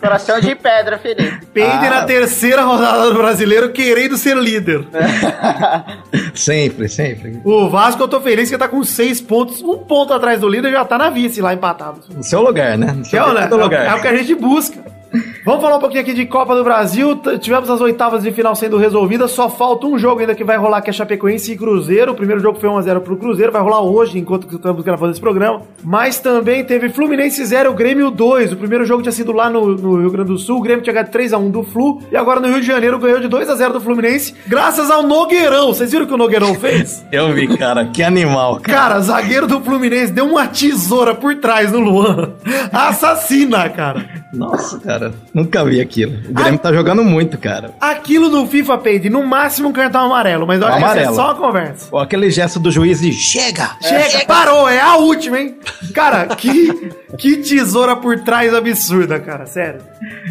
[0.00, 1.46] Coração de pedra, Felipe.
[1.52, 1.90] Peide Ah.
[1.90, 4.86] na terceira rodada do brasileiro querendo ser líder.
[6.34, 7.40] Sempre, sempre.
[7.44, 10.72] O Vasco, eu tô feliz que tá com seis pontos, um ponto atrás do líder,
[10.72, 12.00] já tá na vice lá empatado.
[12.14, 12.92] No seu lugar, né?
[12.92, 13.86] No seu é, lugar.
[13.86, 14.78] é o que a gente busca.
[15.44, 17.16] Vamos falar um pouquinho aqui de Copa do Brasil.
[17.40, 19.30] Tivemos as oitavas de final sendo resolvidas.
[19.30, 22.12] Só falta um jogo ainda que vai rolar, que é Chapecoense e Cruzeiro.
[22.12, 23.52] O primeiro jogo foi 1x0 pro Cruzeiro.
[23.52, 25.62] Vai rolar hoje, enquanto estamos gravando esse programa.
[25.82, 28.52] Mas também teve Fluminense 0, Grêmio 2.
[28.52, 30.58] O primeiro jogo tinha sido lá no, no Rio Grande do Sul.
[30.58, 32.02] O Grêmio tinha ganhado 3x1 do Flu.
[32.10, 34.34] E agora no Rio de Janeiro ganhou de 2x0 do Fluminense.
[34.46, 35.68] Graças ao Nogueirão.
[35.68, 37.04] Vocês viram o que o Nogueirão fez?
[37.12, 37.84] Eu vi, cara.
[37.86, 38.78] Que animal, cara.
[38.78, 42.32] Cara, zagueiro do Fluminense deu uma tesoura por trás no Luan.
[42.72, 44.04] Assassina, cara.
[44.32, 45.03] Nossa, cara.
[45.32, 46.12] Nunca vi aquilo.
[46.28, 47.72] O Grêmio tá jogando muito, cara.
[47.80, 50.92] Aquilo no FIFA Paid, no máximo um cartão amarelo, mas eu acho que isso é
[51.04, 51.16] Amarelo.
[51.16, 51.88] só uma conversa.
[51.92, 53.70] Ó, aquele gesto do juiz de chega!
[53.80, 55.56] Chega, parou, é a última, hein?
[55.92, 59.80] Cara, que, que tesoura por trás absurda, cara, sério.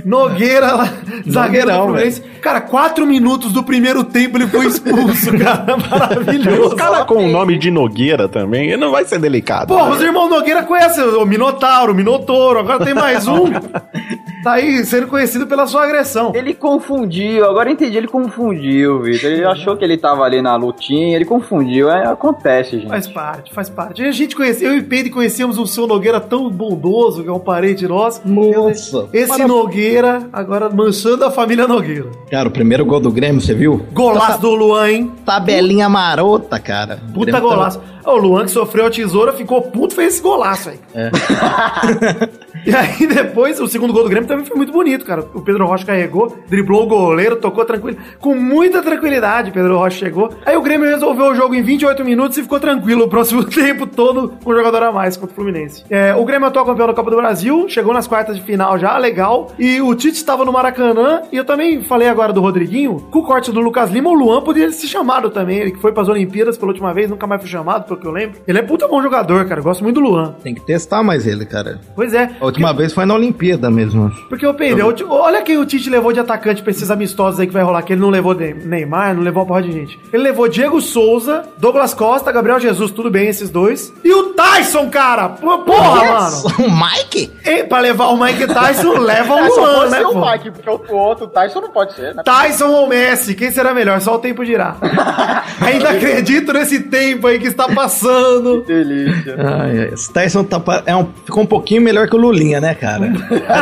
[0.06, 0.94] Nogueira, lá,
[1.30, 2.24] zagueiro do.
[2.42, 5.78] Cara, quatro minutos do primeiro tempo ele foi expulso, cara.
[5.78, 6.74] Maravilhoso.
[6.74, 9.68] O cara com o nome de Nogueira também, ele não vai ser delicado.
[9.68, 9.96] Porra, né?
[9.96, 13.46] os irmãos Nogueira conhecem o Minotauro, o Minotouro, agora tem mais um.
[14.44, 16.34] Tá aí sendo conhecido pela sua agressão.
[16.36, 19.30] Ele confundiu, agora eu entendi, ele confundiu, Vitor.
[19.32, 21.90] Ele achou que ele tava ali na lutinha, ele confundiu.
[21.90, 22.90] É, acontece, gente.
[22.90, 24.04] Faz parte, faz parte.
[24.04, 27.40] A gente conhece, eu e Pedro conhecemos o seu Nogueira tão bondoso, que é um
[27.40, 28.22] parente nosso.
[28.26, 29.08] Nossa.
[29.14, 29.48] Esse Maravilha.
[29.48, 32.10] Nogueira, agora manchando a família Nogueira.
[32.30, 33.86] Cara, o primeiro gol do Grêmio, você viu?
[33.94, 35.12] Golaço do Luan, hein?
[35.26, 37.00] Tabelinha marota, cara.
[37.14, 37.82] Puta tá- golaço.
[38.06, 40.80] Ó, O Luan que sofreu a tesoura, ficou puto, fez esse golaço aí.
[40.94, 41.10] É.
[42.66, 45.26] e aí depois, o segundo gol do Grêmio também foi muito bonito, cara.
[45.34, 47.98] O Pedro Rocha carregou, driblou o goleiro, tocou tranquilo.
[48.20, 50.34] Com muita tranquilidade, Pedro Rocha chegou.
[50.46, 53.86] Aí o Grêmio resolveu o jogo em 28 minutos e ficou tranquilo o próximo tempo
[53.86, 55.84] todo com um jogador a mais contra o Fluminense.
[55.90, 58.98] É, o Grêmio atual campeão da Copa do Brasil, chegou nas quartas de final já,
[58.98, 59.52] legal.
[59.58, 61.22] E o Tite estava no Maracanã.
[61.32, 63.00] E eu também falei agora do Rodriguinho.
[63.12, 65.58] Com o corte do Lucas Lima, o Luan poderia ser chamado também.
[65.58, 68.08] Ele que foi para as Olimpíadas pela última vez, nunca mais foi chamado, pelo que
[68.08, 68.40] eu lembro.
[68.48, 69.60] Ele é puta bom jogador, cara.
[69.60, 70.36] Eu gosto muito do Luan.
[70.44, 71.80] Tem que testar mais ele, cara.
[71.96, 72.32] Pois é.
[72.40, 74.12] A última vez foi na Olimpíada mesmo.
[74.30, 77.40] Porque eu Pedro, eu te- olha quem o Tite levou de atacante pra esses amistosos
[77.40, 80.00] aí que vai rolar, que ele não levou Neymar, não levou uma porra de gente.
[80.12, 83.94] Ele levou Diego Souza, Douglas Costa, Gabriel Jesus, tudo bem, esses dois.
[84.04, 85.30] E o Tyson, cara!
[85.30, 86.38] Porra, mano!
[86.60, 87.32] O Mike?
[87.46, 90.52] E pra levar o Mike Tyson, leva É, o só Luan, pode né, o Mike,
[90.52, 92.24] porque o outro, o Tyson não pode ser, né?
[92.24, 94.00] Tyson ou Messi, quem será melhor?
[94.02, 94.76] Só o tempo dirá.
[95.62, 98.64] Ainda acredito nesse tempo aí que está passando.
[98.64, 99.36] Delícia.
[99.40, 102.43] Ai, ai, esse Tyson tá, é um, ficou um pouquinho melhor que o Lulinha.
[102.60, 103.12] Né, cara?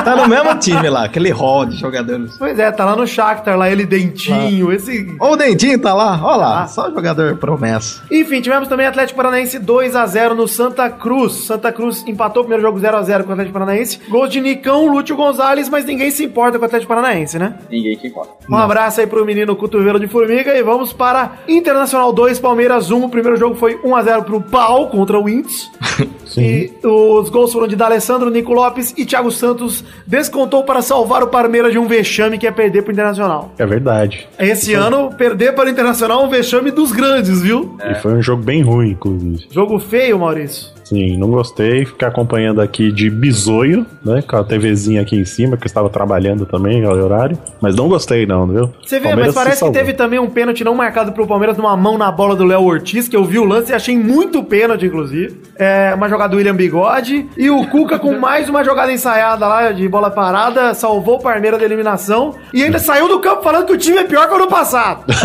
[0.03, 2.35] Tá no mesmo time lá, aquele hall de jogadores.
[2.37, 5.15] Pois é, tá lá no Shakhtar, lá ele dentinho, esse...
[5.19, 8.01] Ó, o Dentinho tá lá, ó lá, só jogador promessa.
[8.11, 11.45] Enfim, tivemos também Atlético Paranaense 2x0 no Santa Cruz.
[11.45, 13.99] Santa Cruz empatou o primeiro jogo 0x0 com o Atlético Paranaense.
[14.09, 17.55] Gol de Nicão, Lúcio Gonzalez, mas ninguém se importa com o Atlético Paranaense, né?
[17.69, 18.31] Ninguém que importa.
[18.49, 23.03] Um abraço aí pro menino cotovelo de formiga e vamos para Internacional 2, Palmeiras 1.
[23.03, 25.69] O primeiro jogo foi 1x0 pro Pau contra o Ints.
[26.37, 31.27] E os gols foram de D'Alessandro, Nico Lopes e Thiago Santos descontou para salvar o
[31.27, 33.53] Palmeiras de um vexame que é perder pro Internacional.
[33.57, 34.27] É verdade.
[34.39, 37.77] Esse ano, perder para o Internacional é um vexame dos grandes, viu?
[37.83, 39.45] E foi um jogo bem ruim, inclusive.
[39.51, 40.69] Jogo feio, Maurício.
[40.91, 41.85] Sim, não gostei.
[41.85, 44.21] Ficar acompanhando aqui de bisoio, né?
[44.21, 47.37] Com a TVzinha aqui em cima, que eu estava trabalhando também, ao horário.
[47.61, 48.73] Mas não gostei, não, viu?
[48.83, 51.77] Você vê, Palmeiras mas parece que teve também um pênalti não marcado pro Palmeiras numa
[51.77, 54.85] mão na bola do Léo Ortiz, que eu vi o lance e achei muito pênalti,
[54.85, 55.41] inclusive.
[55.57, 57.29] É, uma jogada do William Bigode.
[57.37, 61.57] E o Cuca com mais uma jogada ensaiada lá de bola parada, salvou o Palmeiras
[61.57, 62.35] da eliminação.
[62.53, 65.05] E ainda saiu do campo falando que o time é pior que o ano passado.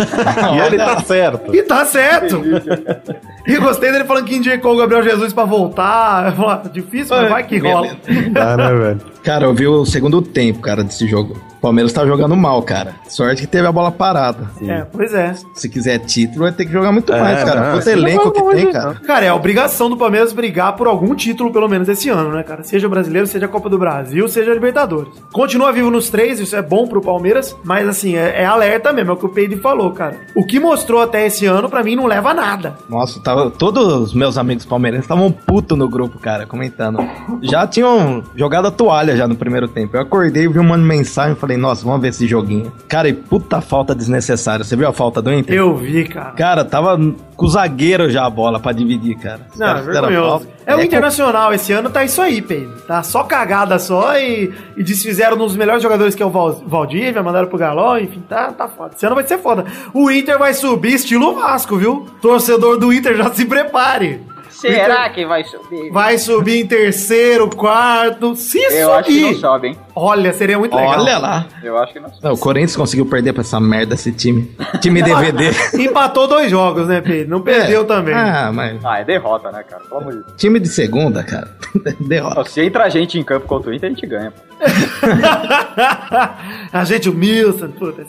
[0.47, 1.55] E ele tá certo.
[1.55, 2.41] E tá certo.
[3.45, 5.56] E gostei dele falando que indicou o Gabriel Jesus pra voltar.
[5.77, 7.89] "Ah, Difícil, mas vai que rola.
[8.33, 9.01] Tá, né, velho?
[9.23, 11.35] Cara, eu vi o segundo tempo, cara, desse jogo.
[11.57, 12.93] O Palmeiras tá jogando mal, cara.
[13.07, 14.49] Sorte que teve a bola parada.
[14.61, 15.33] É, pois é.
[15.55, 17.61] Se quiser título, vai ter que jogar muito É, mais, cara.
[17.61, 18.93] não, Quanto elenco que tem, cara.
[19.05, 22.43] Cara, é a obrigação do Palmeiras brigar por algum título, pelo menos esse ano, né,
[22.43, 22.63] cara?
[22.63, 25.11] Seja o brasileiro, seja a Copa do Brasil, seja a Libertadores.
[25.33, 29.11] Continua vivo nos três, isso é bom pro Palmeiras, mas assim, é, é alerta mesmo,
[29.11, 30.15] é o que o Peide falou, cara.
[30.35, 32.77] O que mostrou até esse ano, pra mim, não leva a nada.
[32.87, 36.99] Nossa, tava, todos os meus amigos palmeirenses estavam puto no grupo, cara, comentando.
[37.41, 39.97] Já tinham jogado a toalha já no primeiro tempo.
[39.97, 42.71] Eu acordei, vi uma mensagem e falei, nossa, vamos ver esse joguinho.
[42.87, 44.63] Cara, e puta falta desnecessária.
[44.63, 45.55] Você viu a falta do Inter?
[45.55, 46.31] Eu vi, cara.
[46.31, 46.97] Cara, tava
[47.35, 49.41] com o zagueiro já a bola pra dividir, cara.
[49.53, 50.29] Os Não, é fizeram vergonhoso.
[50.45, 50.47] falta.
[50.65, 52.67] É o que- Internacional, esse ano tá isso aí, Peide.
[52.87, 56.61] Tá só cagada só e, e desfizeram um dos melhores jogadores que é o Val-
[56.65, 58.91] Valdívia, mandaram pro Galó, enfim, tá, tá foda.
[58.95, 59.65] Esse ano vai ser foda.
[59.93, 62.05] O Inter vai subir estilo Vasco, viu?
[62.21, 64.21] Torcedor do Inter já se prepare.
[64.59, 65.91] Será que vai subir?
[65.91, 69.39] Vai subir em terceiro, quarto, se Eu acho que não subir.
[69.39, 69.77] sobe, hein?
[69.95, 70.99] Olha, seria muito legal.
[70.99, 71.45] Olha lá.
[71.63, 72.21] Eu acho que não sobe.
[72.23, 74.51] Não, o Corinthians conseguiu perder pra essa merda, esse time.
[74.81, 75.51] Time DVD.
[75.81, 77.29] Empatou dois jogos, né, Pedro?
[77.29, 77.85] Não perdeu É.
[77.85, 78.13] também.
[78.13, 78.83] Ah, mas.
[78.83, 79.83] Ah, é derrota, né, cara?
[79.83, 80.33] Pelo amor de Deus.
[80.37, 81.47] Time de segunda, cara.
[81.99, 82.43] Derrota.
[82.49, 84.31] Se entra a gente em campo contra o Inter, a gente ganha.
[84.31, 84.56] pô.
[86.73, 88.05] a gente, o Milson, puta,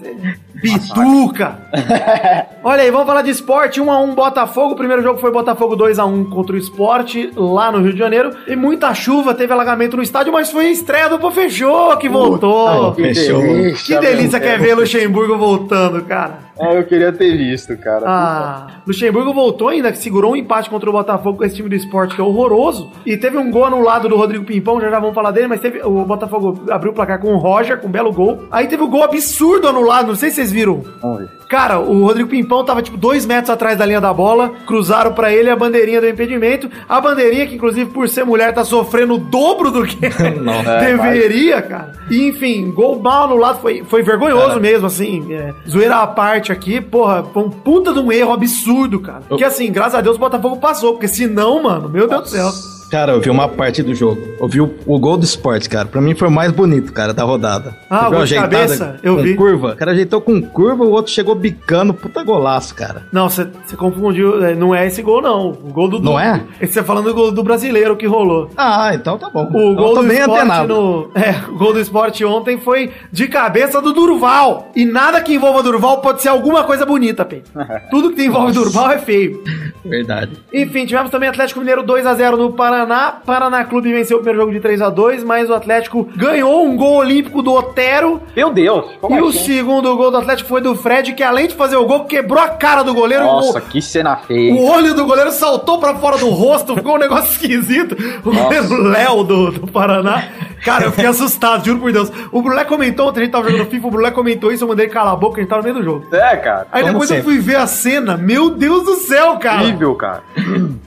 [0.55, 1.59] bituca.
[2.65, 3.81] Olha aí, vamos falar de esporte.
[3.81, 4.73] 1x1 Botafogo.
[4.73, 8.31] O primeiro jogo foi Botafogo 2x1 contra o esporte, lá no Rio de Janeiro.
[8.47, 12.09] E muita chuva, teve alagamento no estádio, mas foi a estreia do Pô Fechou que
[12.09, 12.93] voltou.
[12.93, 13.43] Puta, Fechou.
[13.43, 16.48] que delícia que é ver Luxemburgo voltando, cara.
[16.61, 18.05] Ah, eu queria ter visto, cara.
[18.07, 21.75] Ah, Luxemburgo voltou ainda, que segurou um empate contra o Botafogo com esse time do
[21.75, 22.91] esporte que é horroroso.
[23.05, 25.81] E teve um gol anulado do Rodrigo Pimpão, já já vamos falar dele, mas teve.
[25.83, 28.45] O Botafogo abriu o placar com o Roger, com um belo gol.
[28.51, 30.83] Aí teve o gol absurdo anulado, não sei se vocês viram.
[31.01, 31.38] Vamos ver.
[31.49, 35.33] Cara, o Rodrigo Pimpão tava tipo dois metros atrás da linha da bola, cruzaram pra
[35.33, 36.71] ele a bandeirinha do impedimento.
[36.87, 39.97] A bandeirinha, que inclusive por ser mulher tá sofrendo o dobro do que
[40.41, 41.93] Não, deveria, cara.
[42.11, 45.33] E, enfim, gol mal anulado foi, foi vergonhoso mesmo, assim.
[45.33, 49.23] É, zoeira à parte aqui, porra, foi um puta de um erro absurdo, cara.
[49.37, 52.29] Que assim, graças a Deus o Botafogo passou, porque se não, mano, meu Deus do
[52.29, 52.78] céu.
[52.91, 54.21] Cara, eu vi uma parte do jogo.
[54.41, 55.87] Eu vi o, o gol do esporte, cara.
[55.87, 57.77] Pra mim foi o mais bonito, cara, da rodada.
[57.91, 58.99] Ah, o gol a de cabeça?
[59.03, 59.35] Eu com vi.
[59.35, 59.73] curva?
[59.73, 61.93] O cara ajeitou com curva, o outro chegou bicando.
[61.93, 63.03] Puta golaço, cara.
[63.13, 63.47] Não, você
[63.77, 65.51] confundiu, é, não é esse gol, não.
[65.51, 65.99] O gol do.
[66.01, 66.43] Não do- é?
[66.63, 68.51] Você falando do gol do brasileiro que rolou.
[68.57, 69.45] Ah, então tá bom.
[69.45, 73.83] O Então gol do esporte no, é, o gol do esporte ontem foi de cabeça
[73.83, 74.71] do Durval.
[74.75, 77.43] E nada que envolva Durval pode ser alguma coisa bonita, Pei.
[77.91, 79.43] Tudo que envolve Durval é feio.
[79.85, 80.33] Verdade.
[80.53, 82.78] Enfim, tivemos também Atlético Mineiro 2x0 no Paraná.
[82.87, 87.43] Paraná Clube venceu o primeiro jogo de 3x2, mas o Atlético ganhou um gol olímpico
[87.43, 88.21] do Otero.
[88.37, 88.85] Meu Deus.
[89.11, 89.39] E o assim?
[89.39, 92.49] segundo gol do Atlético foi do Fred, que além de fazer o gol, quebrou a
[92.49, 93.25] cara do goleiro.
[93.25, 94.53] Nossa, O- que cena feia.
[94.55, 97.97] o olho do goleiro saltou pra fora do rosto, ficou um negócio esquisito.
[98.25, 100.25] O goleiro Léo do, do Paraná.
[100.65, 102.11] Cara, eu fiquei assustado, juro por Deus.
[102.33, 104.89] O Brulé comentou, ontem a gente tava jogando FIFA, o Brulé comentou isso, eu mandei
[104.89, 106.07] calar a boca, a gente tava no meio do jogo.
[106.15, 106.67] É, cara.
[106.73, 107.23] Aí depois eu sempre.
[107.33, 109.63] fui ver a cena, meu Deus do céu, cara.
[109.63, 110.23] Incrível, cara.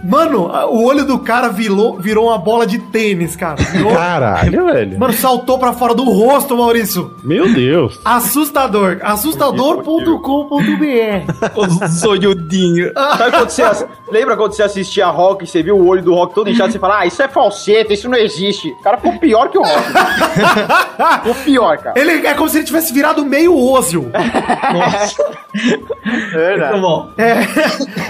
[0.03, 1.47] Mano, a- o olho do cara
[1.81, 3.55] virou, virou uma bola de tênis, cara.
[3.55, 4.99] Virou- Caralho, velho.
[4.99, 7.15] Mano, saltou pra fora do rosto, Maurício.
[7.23, 7.99] Meu Deus.
[8.05, 8.99] Assustador.
[9.01, 11.87] Assustador.com.br.
[11.87, 12.91] Zoiudinho.
[12.93, 13.63] Sabe quando você.
[13.63, 16.69] ass- Lembra quando você assistia Rock e você viu o olho do Rock todo inchado
[16.69, 18.67] e você fala, ah, isso é falseta, isso não existe.
[18.71, 21.97] O cara ficou pior que o o pior, cara.
[21.97, 23.55] Ele é como se ele tivesse virado meio.
[26.33, 26.71] Verdade.
[26.73, 27.09] Muito bom.
[27.17, 27.37] É,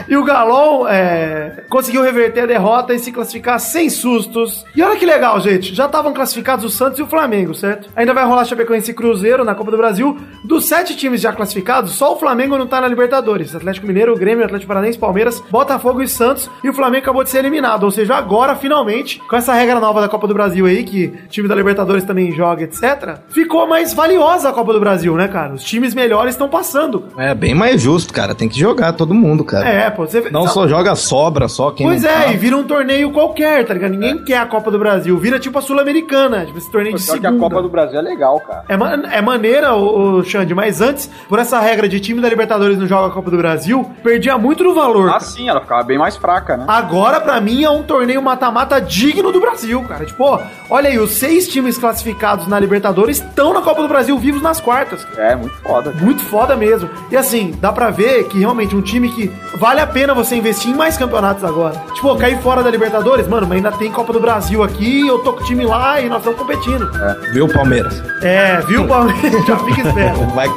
[0.12, 4.66] e o Galon é, conseguiu reverter a derrota e se classificar sem sustos.
[4.76, 5.74] E olha que legal, gente.
[5.74, 7.90] Já estavam classificados o Santos e o Flamengo, certo?
[7.96, 10.18] Ainda vai rolar Chapecoense e Cruzeiro na Copa do Brasil.
[10.44, 13.56] Dos sete times já classificados, só o Flamengo não tá na Libertadores.
[13.56, 16.50] Atlético Mineiro, Grêmio, Atlético Paranaense, Palmeiras, Botafogo e Santos.
[16.64, 17.84] E o Flamengo acabou de ser eliminado.
[17.84, 21.28] Ou seja, agora, finalmente, com essa regra nova da Copa do Brasil aí, que o
[21.30, 25.54] time da Libertadores também joga, etc., ficou mais valiosa a Copa do Brasil, né, cara?
[25.54, 27.06] Os times melhores estão passando.
[27.18, 28.34] É bem mais justo, cara.
[28.36, 29.68] Tem que jogar todo mundo, cara.
[29.68, 32.34] É, pô, você Não só joga sobra, só quem Pois não é, tá.
[32.34, 33.92] e vira um torneio qualquer, tá ligado?
[33.92, 35.18] Ninguém quer a Copa do Brasil.
[35.18, 37.44] Vira tipo a Sul-Americana, tipo esse torneio de Pior que segunda.
[37.44, 38.64] a Copa do Brasil é legal, cara.
[38.68, 42.30] É, ma- é maneira, o, o Xande, mas antes, por essa regra de time da
[42.30, 45.10] Libertadores não joga a Copa do Brasil, perdia muito no valor.
[45.10, 45.20] Ah, cara.
[45.24, 46.66] sim, ela ficava bem mais fraca, né?
[46.68, 50.06] Agora, pra mim, é um torneio mata-mata digno do Brasil, cara.
[50.06, 54.42] Tipo, olha aí, os seis times classificados na Libertadores estão na Copa do Brasil vivos
[54.42, 55.06] nas quartas.
[55.18, 55.92] É, muito foda.
[56.00, 56.90] Muito foda mesmo.
[57.12, 60.72] E assim, dá pra ver que realmente um time que vale a pena você investir
[60.72, 61.82] em mais campeonatos agora.
[61.94, 65.34] Tipo, cair fora da Libertadores, mano, mas ainda tem Copa do Brasil aqui, eu tô
[65.34, 66.90] com o time lá e nós estamos competindo.
[67.34, 68.02] Viu, Palmeiras?
[68.22, 69.46] É, viu, Palmeiras?
[69.46, 70.20] Já fica esperto.
[70.34, 70.48] Vai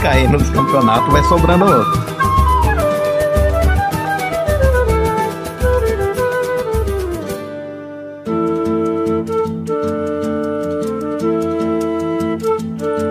[0.00, 2.18] caindo nos campeonatos, vai sobrando outro.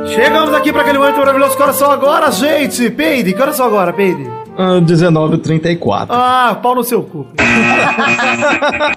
[0.07, 1.55] Chegamos aqui pra aquele momento maravilhoso.
[1.55, 2.89] Que horas são agora, gente?
[2.89, 4.27] Peide, que horas são agora, Peide?
[4.57, 6.07] Ah, 19,34.
[6.09, 7.27] Ah, pau no seu cu.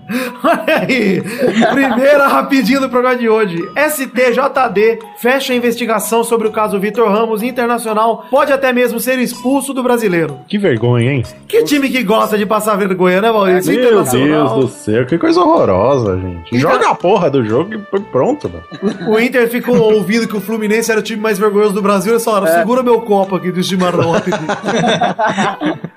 [0.81, 1.21] aí,
[1.71, 3.57] primeira rapidinho do programa de hoje.
[3.75, 8.25] STJD fecha a investigação sobre o caso Vitor Ramos Internacional.
[8.29, 10.39] Pode até mesmo ser expulso do brasileiro.
[10.47, 11.23] Que vergonha, hein?
[11.47, 13.73] Que time que gosta de passar vergonha, né, Maurício?
[13.73, 16.57] Meu Deus do céu, que coisa horrorosa, gente.
[16.57, 18.63] Joga a porra do jogo e pronto, velho.
[19.09, 22.13] O Inter ficou ouvindo que o Fluminense era o time mais vergonhoso do Brasil.
[22.13, 24.13] Eles falaram: segura meu copo aqui do chimarrão.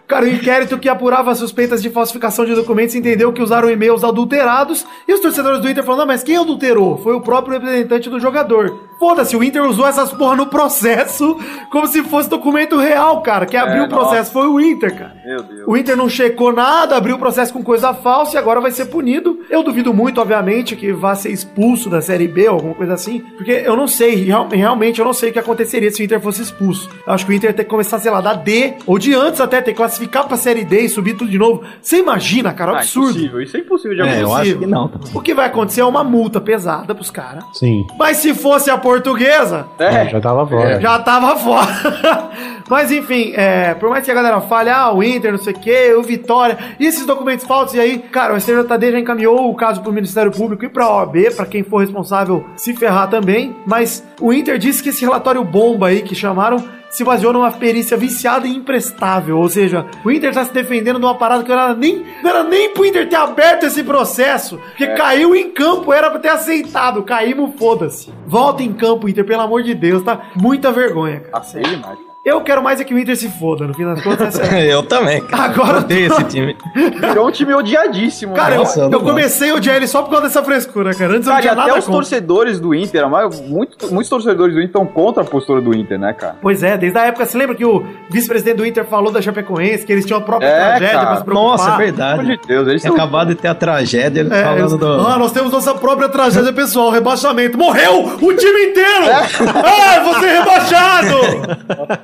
[0.06, 4.73] Cara, o inquérito que apurava suspeitas de falsificação de documentos entendeu que usaram e-mails adulterados
[5.06, 6.98] e os torcedores do Inter falaram: não, mas quem adulterou?
[6.98, 8.80] Foi o próprio representante do jogador.
[8.98, 11.36] Foda-se, o Inter usou essas porra no processo
[11.70, 13.44] como se fosse documento real, cara.
[13.46, 15.14] Quem abriu É, o processo foi o Inter, cara.
[15.24, 15.62] Meu Deus.
[15.66, 18.86] O Inter não checou nada, abriu o processo com coisa falsa e agora vai ser
[18.86, 19.40] punido.
[19.50, 23.20] Eu duvido muito, obviamente, que vá ser expulso da Série B ou alguma coisa assim,
[23.36, 26.20] porque eu não sei, real- realmente eu não sei o que aconteceria se o Inter
[26.20, 26.88] fosse expulso.
[27.06, 29.12] Eu acho que o Inter ia ter que começar, sei lá, da D, ou de
[29.14, 31.62] antes até, ter que classificar pra Série D e subir tudo de novo.
[31.82, 33.10] Você imagina, cara, é um Ah, absurdo.
[33.10, 33.40] impossível.
[33.42, 34.52] Isso é impossível de É, eu acontecer.
[34.56, 34.88] acho que não.
[34.88, 35.10] também.
[35.14, 37.44] O que vai acontecer é uma multa pesada pros caras.
[37.52, 37.86] Sim.
[37.98, 40.08] Mas se fosse a portuguesa, É.
[40.08, 40.80] Já tava fora.
[40.80, 42.30] já tava fora.
[42.68, 45.58] Mas enfim, é, por mais que a galera fale, ah, o Inter, não sei o
[45.58, 49.54] que, o Vitória, e esses documentos falsos, e aí, cara, o STJD já encaminhou o
[49.54, 54.02] caso pro Ministério Público e pra OAB, pra quem for responsável se ferrar também, mas
[54.18, 56.56] o Inter disse que esse relatório bomba aí que chamaram
[56.94, 61.04] se baseou numa perícia viciada e imprestável, ou seja, o Inter tá se defendendo de
[61.04, 64.58] uma parada que não era nem, não era nem pro Inter ter aberto esse processo,
[64.58, 68.12] porque caiu em campo, era pra ter aceitado, caímos, foda-se.
[68.26, 70.30] Volta em campo, Inter, pelo amor de Deus, tá?
[70.36, 71.32] Muita vergonha, cara.
[71.32, 71.98] Tá feio demais.
[71.98, 72.13] cara.
[72.24, 74.38] Eu quero mais é que o Inter se foda, no fim das contas.
[74.40, 74.64] É.
[74.72, 75.42] Eu também, cara.
[75.44, 76.56] Agora eu odeio esse time.
[76.74, 78.34] Virou um time odiadíssimo.
[78.34, 78.56] Cara, né?
[78.56, 81.12] Nossa, eu, eu comecei a odiar ele só por causa dessa frescura, cara.
[81.14, 81.92] Antes eu não Cara, tinha até nada os contra.
[82.00, 85.98] torcedores do Inter, mas muito, muitos torcedores do Inter estão contra a postura do Inter,
[85.98, 86.36] né, cara?
[86.40, 89.84] Pois é, desde a época, você lembra que o vice-presidente do Inter falou da Chapecoense,
[89.84, 91.06] que eles tinham a própria É, tragédia cara.
[91.06, 91.50] pra se preocupar?
[91.50, 92.20] Nossa, é Pelo verdade.
[92.20, 93.04] amor de Deus, eles Tinha estão...
[93.04, 94.86] acabado de ter a tragédia É, falando eles- do.
[95.06, 97.58] Ah, nós temos nossa própria tragédia pessoal, rebaixamento.
[97.58, 99.04] Morreu o time inteiro!
[99.66, 101.16] Ah, você é rebaixado!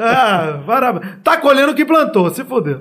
[0.10, 1.18] ah, parabéns.
[1.22, 2.78] Tá colhendo o que plantou, se fodeu.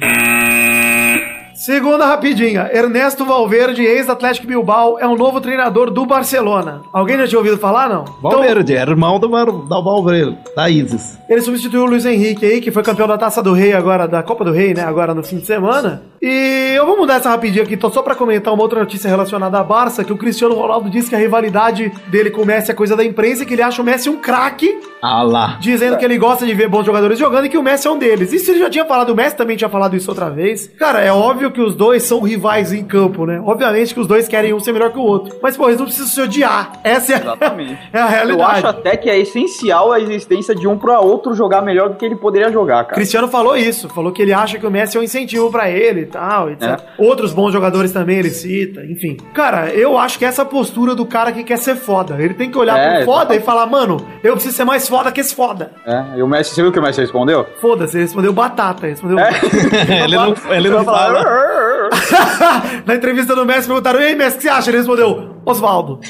[1.60, 2.70] Segunda rapidinha.
[2.72, 6.80] Ernesto Valverde, ex-Atlético Bilbao, é o novo treinador do Barcelona.
[6.94, 8.04] Alguém já tinha ouvido falar, não?
[8.04, 11.20] Então, Valverde, era irmão do, do Valverde, da Isis.
[11.28, 14.24] ele substituiu o Luiz Henrique aí, que foi campeão da Taça do Rei agora, da
[14.24, 14.84] Copa do Rei, né?
[14.84, 16.02] Agora no fim de semana.
[16.22, 19.58] E eu vou mudar essa rapidinho aqui, tô só pra comentar uma outra notícia relacionada
[19.58, 22.74] à Barça, que o Cristiano Ronaldo disse que a rivalidade dele com o Messi é
[22.74, 25.58] coisa da imprensa e que ele acha o Messi um craque, Ah lá.
[25.62, 27.98] dizendo que ele gosta de ver bons jogadores jogando e que o Messi é um
[27.98, 28.34] deles.
[28.34, 30.68] Isso ele já tinha falado, o Messi também tinha falado isso outra vez.
[30.78, 33.42] Cara, é óbvio que os dois são rivais em campo, né?
[33.46, 35.38] Obviamente que os dois querem um ser melhor que o outro.
[35.42, 36.74] Mas, pô, eles não precisam se odiar.
[36.84, 37.80] Essa é, a- Exatamente.
[37.94, 38.52] é a Eu realidade.
[38.58, 42.04] acho até que é essencial a existência de um para outro jogar melhor do que
[42.06, 42.96] ele poderia jogar, cara.
[42.96, 46.09] Cristiano falou isso, falou que ele acha que o Messi é um incentivo pra ele
[46.10, 46.64] tal, etc.
[46.64, 46.78] É.
[46.98, 49.16] Outros bons jogadores também ele cita, enfim.
[49.34, 52.16] Cara, eu acho que essa postura do cara que quer ser foda.
[52.20, 53.42] Ele tem que olhar É, pro foda exatamente.
[53.42, 55.72] e falar, mano, eu preciso ser mais foda que esse foda.
[55.86, 57.46] É, e o Messi, você viu o que o Messi respondeu?
[57.62, 59.18] Foda-se, ele respondeu batata, ele respondeu.
[60.04, 61.24] ele não, ele não fala.
[62.86, 64.70] Na entrevista do Messi perguntaram, e aí, Messi, o que você acha?
[64.70, 66.00] Ele respondeu, Osvaldo.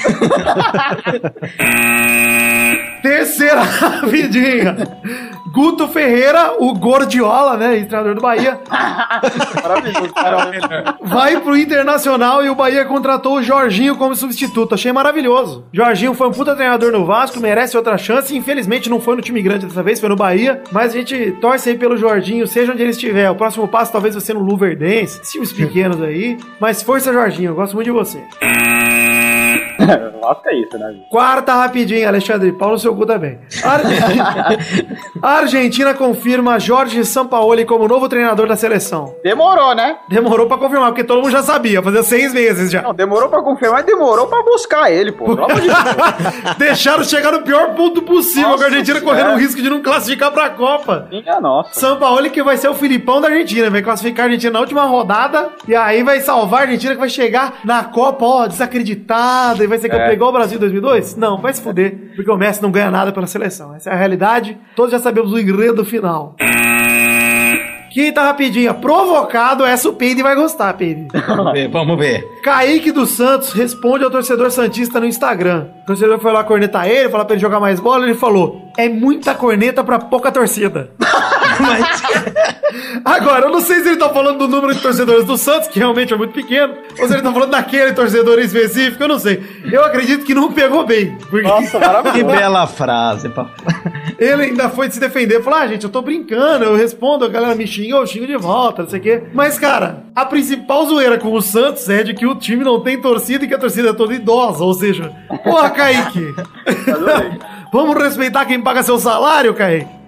[3.01, 4.75] Terceira rapidinha.
[5.59, 7.83] Guto Ferreira, o Gordiola, né?
[7.83, 8.61] Treinador do Bahia.
[9.61, 10.95] Maravilhoso, cara.
[11.01, 14.73] Vai pro Internacional e o Bahia contratou o Jorginho como substituto.
[14.73, 15.65] Achei maravilhoso.
[15.73, 18.33] Jorginho foi um puta treinador no Vasco, merece outra chance.
[18.33, 20.63] Infelizmente não foi no time grande dessa vez, foi no Bahia.
[20.71, 23.29] Mas a gente torce aí pelo Jorginho, seja onde ele estiver.
[23.29, 26.37] O próximo passo talvez você no Luverdense, times pequenos aí.
[26.57, 28.23] Mas força, Jorginho, eu gosto muito de você.
[30.21, 30.95] Lasca isso, né?
[31.09, 32.51] Quarta rapidinha, Alexandre.
[32.51, 33.39] Paulo seu cu também.
[33.63, 33.81] Ar...
[35.21, 39.15] A Argentina confirma Jorge Sampaoli como novo treinador da seleção.
[39.23, 39.97] Demorou, né?
[40.09, 42.81] Demorou pra confirmar, porque todo mundo já sabia, fazia seis meses já.
[42.81, 45.25] Não, demorou pra confirmar, mas demorou pra buscar ele, pô.
[45.25, 46.55] Pelo amor de Deus.
[46.57, 49.81] Deixaram chegar no pior ponto possível, Nossa com a Argentina correndo o risco de não
[49.81, 51.07] classificar pra Copa.
[51.09, 51.79] Minha nossa.
[51.79, 55.49] Sampaoli que vai ser o Filipão da Argentina, vai classificar a Argentina na última rodada
[55.67, 59.77] e aí vai salvar a Argentina que vai chegar na Copa, ó, desacreditada e vai
[59.79, 60.13] ser campeão É.
[60.13, 61.15] igual o Brasil em 2002?
[61.15, 63.75] Não, vai se fuder, porque o Messi não ganha nada pela seleção.
[63.75, 66.35] Essa é a realidade, todos já sabemos o enredo final.
[67.91, 71.07] Quinta rapidinha, provocado, essa o Peide vai gostar, Peide.
[71.27, 72.23] Vamos ver, vamos ver.
[72.43, 75.65] Kaique dos Santos responde ao torcedor Santista no Instagram.
[75.83, 78.87] O torcedor foi lá cornetar ele, falar pra ele jogar mais bola, ele falou: é
[78.87, 80.91] muita corneta pra pouca torcida.
[83.03, 85.79] Agora, eu não sei se ele tá falando do número de torcedores do Santos, que
[85.79, 89.43] realmente é muito pequeno, ou se ele tá falando daquele torcedor específico, eu não sei.
[89.71, 91.17] Eu acredito que não pegou bem.
[91.29, 92.35] Porque Nossa, Que maravilhoso.
[92.35, 93.29] bela frase.
[93.29, 93.49] pá.
[94.17, 97.55] ele ainda foi se defender, falou: ah, gente, eu tô brincando, eu respondo, a galera
[97.55, 99.23] me xinga, eu xingo de volta, não sei o quê.
[99.33, 102.99] Mas, cara, a principal zoeira com o Santos é de que o time não tem
[103.01, 105.11] torcida e que a torcida é toda idosa, ou seja,
[105.43, 106.33] porra, Kaique.
[107.71, 109.98] Vamos respeitar quem paga seu salário, Kaique.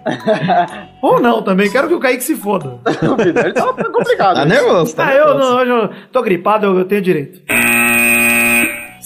[1.02, 2.80] Ou não também, quero que o Kaique se foda.
[2.86, 4.36] Ele tá complicado.
[4.36, 7.42] Tá nervoso, tá Ah, eu não, hoje eu tô gripado, eu, eu tenho direito.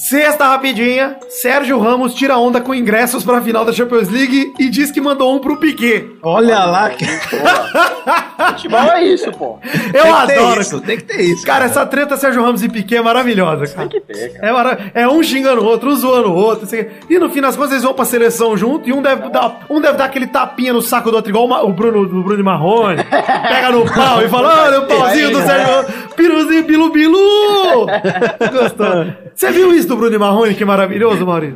[0.07, 4.91] Sexta rapidinha, Sérgio Ramos tira onda com ingressos pra final da Champions League e diz
[4.91, 6.05] que mandou um pro Piquet.
[6.21, 6.91] Olha lá.
[6.91, 7.05] Que...
[8.37, 9.57] Futebol é isso, pô.
[9.91, 10.61] Eu tem adoro.
[10.61, 11.43] isso, tem que ter isso.
[11.43, 13.87] Cara, essa treta Sérgio Ramos e Piquet é maravilhosa, cara.
[13.89, 14.47] Tem que ter, cara.
[14.47, 16.65] É, mara- é um xingando o outro, um zoando o outro.
[16.65, 16.85] assim.
[17.09, 19.81] E no fim das contas eles vão pra seleção junto e um deve dar, um
[19.81, 23.03] deve dar aquele tapinha no saco do outro, igual o Bruno, o Bruno Marrone.
[23.09, 27.87] Pega no pau e fala: olha o pauzinho do Sérgio Ramos, piruzinho, bilu, bilu.
[28.53, 29.07] Gostou?
[29.33, 30.53] Você viu isso do Bruno de Marrone?
[30.53, 31.55] Que maravilhoso, Maurício.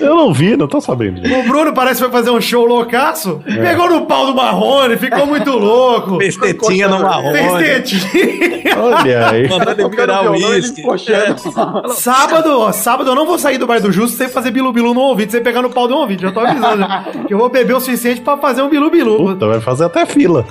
[0.00, 1.20] Eu não vi, não tô sabendo.
[1.20, 5.26] O Bruno parece que foi fazer um show loucaço, pegou no pau do Marrone, ficou
[5.26, 6.18] muito louco.
[6.18, 7.32] Fez tetinha no marrom.
[7.32, 8.76] Fez tetinha.
[8.78, 9.48] Olha aí.
[9.48, 10.80] Mandando ele virar o uísque.
[10.80, 11.36] encoxando.
[11.94, 15.00] Sábado, ó, sábado eu não vou sair do bar do Justo sem fazer bilu-bilu no
[15.00, 16.22] ouvido, sem pegar no pau do ouvido.
[16.22, 16.86] Já tô avisando.
[17.26, 19.16] que eu vou beber o suficiente pra fazer um bilu-bilu.
[19.16, 20.44] Puta, vai fazer até fila.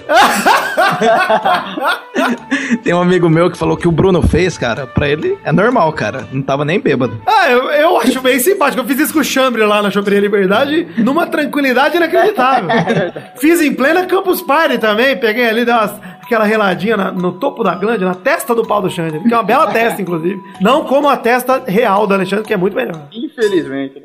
[2.84, 5.92] Tem um amigo meu que falou que o Bruno fez, cara, pra ele é normal,
[5.94, 6.28] cara.
[6.32, 6.95] Não tava nem bêbado.
[7.26, 8.82] Ah, eu, eu acho bem simpático.
[8.82, 12.70] Eu fiz isso com o Chambre lá na Choperia Liberdade, numa tranquilidade inacreditável.
[13.40, 15.16] fiz em plena Campus Party também.
[15.18, 18.82] Peguei ali, dei umas, aquela reladinha na- no topo da glande, na testa do pau
[18.82, 19.20] do Xande.
[19.20, 20.40] Que é uma bela testa, inclusive.
[20.62, 23.08] Não como a testa real do Alexandre, que é muito melhor.
[23.14, 24.04] Infelizmente.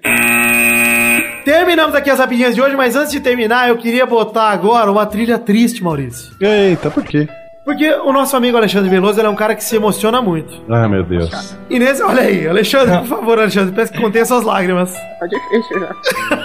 [1.44, 5.06] Terminamos aqui as rapidinhas de hoje, mas antes de terminar, eu queria botar agora uma
[5.06, 6.32] trilha triste, Maurício.
[6.40, 7.26] Eita, por quê?
[7.70, 10.60] Porque o nosso amigo Alexandre Veloso ele é um cara que se emociona muito.
[10.68, 11.56] Ah, meu Deus.
[11.70, 14.92] E nesse, olha aí, Alexandre, por favor, Alexandre, peço que contenha suas lágrimas.
[14.92, 15.94] Tá difícil já.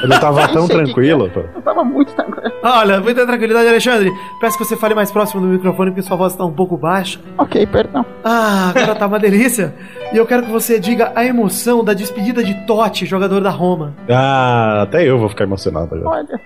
[0.04, 1.40] Ele tava tão que tranquilo, pô.
[1.40, 2.54] Eu tava muito tranquilo.
[2.62, 4.12] Olha, muita tranquilidade, Alexandre.
[4.40, 7.20] Peço que você fale mais próximo do microfone, porque sua voz está um pouco baixa.
[7.40, 8.06] Ok, perdão.
[8.24, 9.74] Ah, agora tá uma delícia.
[10.14, 13.96] E eu quero que você diga a emoção da despedida de Totti, jogador da Roma.
[14.08, 16.20] Ah, até eu vou ficar emocionado agora.
[16.20, 16.40] Olha,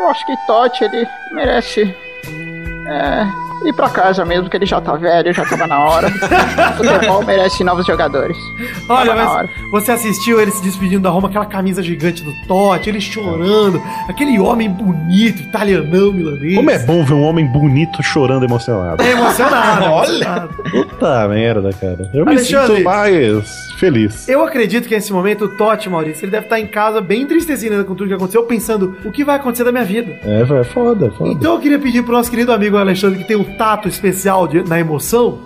[0.00, 1.96] eu acho que Totti, ele merece
[2.86, 6.08] é, ir pra casa mesmo, que ele já tá velho, já tava na hora.
[6.80, 8.36] O futebol merece novos jogadores.
[8.88, 9.48] Olha, Tava mas hora.
[9.70, 14.38] você assistiu ele se despedindo da Roma, aquela camisa gigante do Totti, ele chorando, aquele
[14.38, 16.56] homem bonito, italianão, milanês.
[16.56, 19.02] Como é bom ver um homem bonito chorando emocionado.
[19.02, 19.84] É emocionado.
[19.92, 20.48] Olha.
[20.70, 22.10] Puta merda, cara.
[22.14, 22.76] Eu me Alexandre.
[22.76, 24.28] sinto mais feliz.
[24.28, 27.72] Eu acredito que nesse momento o Totti, Maurício, ele deve estar em casa bem entristecido
[27.72, 30.18] ainda com tudo que aconteceu, pensando o que vai acontecer da minha vida.
[30.24, 31.30] É, é foda, é foda.
[31.30, 34.62] Então eu queria pedir pro nosso querido amigo Alexandre, que tem um tato especial de-
[34.62, 35.38] na emoção,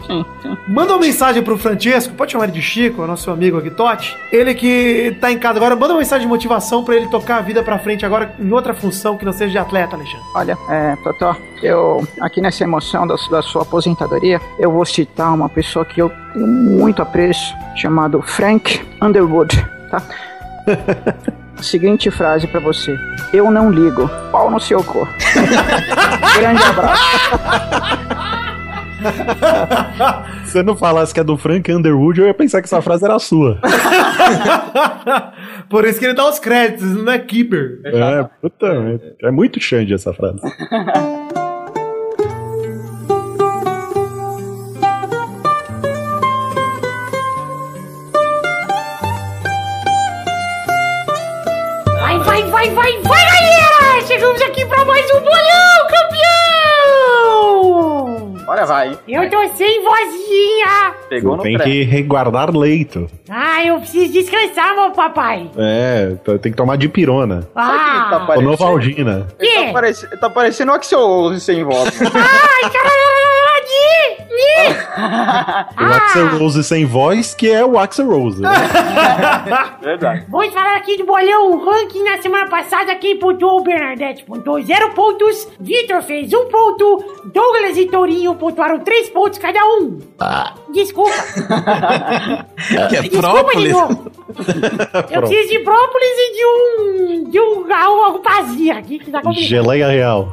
[0.69, 3.71] manda uma mensagem pro Francesco, pode chamar ele de Chico, é o nosso amigo aqui,
[3.71, 4.17] Totti.
[4.33, 7.41] Ele que tá em casa agora, manda uma mensagem de motivação pra ele tocar a
[7.41, 10.25] vida pra frente agora em outra função que não seja de atleta, Alexandre.
[10.35, 15.49] Olha, é, Totó, eu, aqui nessa emoção da, da sua aposentadoria, eu vou citar uma
[15.49, 19.57] pessoa que eu tenho muito apreço, chamado Frank Underwood,
[19.91, 20.03] tá?
[21.61, 22.99] Seguinte frase pra você.
[23.33, 24.09] Eu não ligo.
[24.31, 25.09] Pau no seu cu.
[26.39, 27.05] Grande abraço.
[30.45, 33.05] Se você não falasse que é do Frank Underwood, eu ia pensar que essa frase
[33.05, 33.59] era sua.
[35.69, 37.81] Por isso que ele dá os créditos, não é Keeper.
[37.85, 38.67] É, puta,
[39.23, 40.41] é muito Xande essa frase.
[52.65, 54.07] Vai, vai, vai, vai, vai, galera!
[54.07, 55.87] Chegamos aqui pra mais um bolão,
[57.05, 58.35] campeão!
[58.49, 58.99] Olha, vai.
[59.07, 60.95] Eu tô sem vozinha!
[61.11, 63.07] Pegou no Tem que reguardar leito.
[63.29, 65.51] Ah, eu preciso descansar, meu papai!
[65.59, 67.47] É, t- tem que tomar de pirona.
[67.53, 68.19] Sabe o que ele tá Ah!
[68.21, 69.29] Ou parecendo?
[69.39, 69.55] Ele Quê?
[69.57, 72.01] tá, tá parecendo o Axel sem voz.
[72.01, 73.05] Ai, caralho!
[75.81, 78.41] O Axel Rose sem voz, que é o Axel Rose.
[78.41, 78.49] né?
[79.83, 80.25] Verdade.
[80.29, 81.53] Vamos falar aqui do bolão.
[81.53, 83.61] O ranking na semana passada, quem pontuou?
[83.61, 85.49] O Bernadette pontuou zero pontos.
[85.61, 87.05] Vitor fez um ponto.
[87.33, 89.99] Douglas e Tourinho pontuaram três pontos cada um.
[90.73, 91.11] Desculpa.
[92.89, 93.73] Que é Desculpa de própolis.
[93.73, 94.13] novo.
[95.11, 97.31] Eu preciso de brócolis e de um.
[97.31, 99.21] de um algo vazio aqui que tá.
[99.33, 100.33] Geleia real.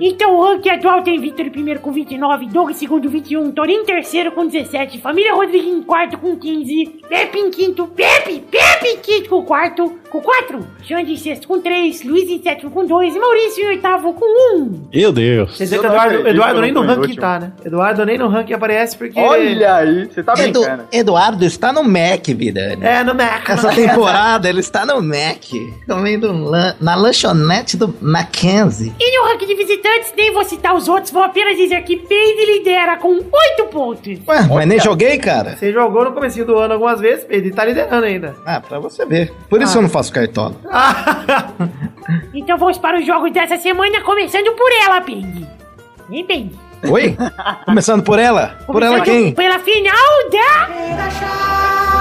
[0.00, 3.82] Então o ranking atual tem Vitor em primeiro com 29, Doug em segundo 21, Torinho
[3.82, 8.86] em terceiro com 17, Família Rodrigues em quarto com 15, Pepe em quinto, Pepe, Pepe
[8.88, 12.86] em quinto com quarto, com 4, Xande em sexto com 3, Luiz em sétimo com
[12.86, 14.24] 2 e Maurício em oitavo com
[14.56, 14.88] 1.
[14.94, 15.58] Meu Deus.
[15.58, 17.52] Quer dizer que Eduardo, Eduardo nem no ranking tá, né?
[17.64, 19.20] Eduardo nem no ranking aparece porque.
[19.20, 20.84] Olha aí, você tá Edu- brincando.
[20.90, 22.82] Eduardo está no Mac, Vidani.
[22.84, 23.46] É, no Mac.
[23.50, 25.44] Essa temporada ele está no Mac,
[25.86, 28.94] comendo lan- na lanchonete do Mackenzie.
[28.98, 32.46] E no ranking de visitantes, nem vou citar os outros, vou apenas dizer que Peide
[32.58, 34.18] lidera com 8 pontos.
[34.26, 35.56] Ué, mas nem joguei, cara.
[35.56, 38.36] Você jogou no comecinho do ano algumas vezes, ele tá liderando ainda.
[38.44, 39.32] Ah, pra você ver.
[39.48, 40.54] Por isso eu não faço cartola.
[42.32, 45.46] Então vamos para os jogos dessa semana, começando por ela, Peide.
[46.08, 46.58] Vem, Peide.
[46.90, 47.16] Oi?
[47.66, 48.58] Começando por ela?
[48.66, 49.34] Por ela Começando quem?
[49.34, 49.94] Pela final
[50.30, 50.74] da...
[50.74, 51.97] É,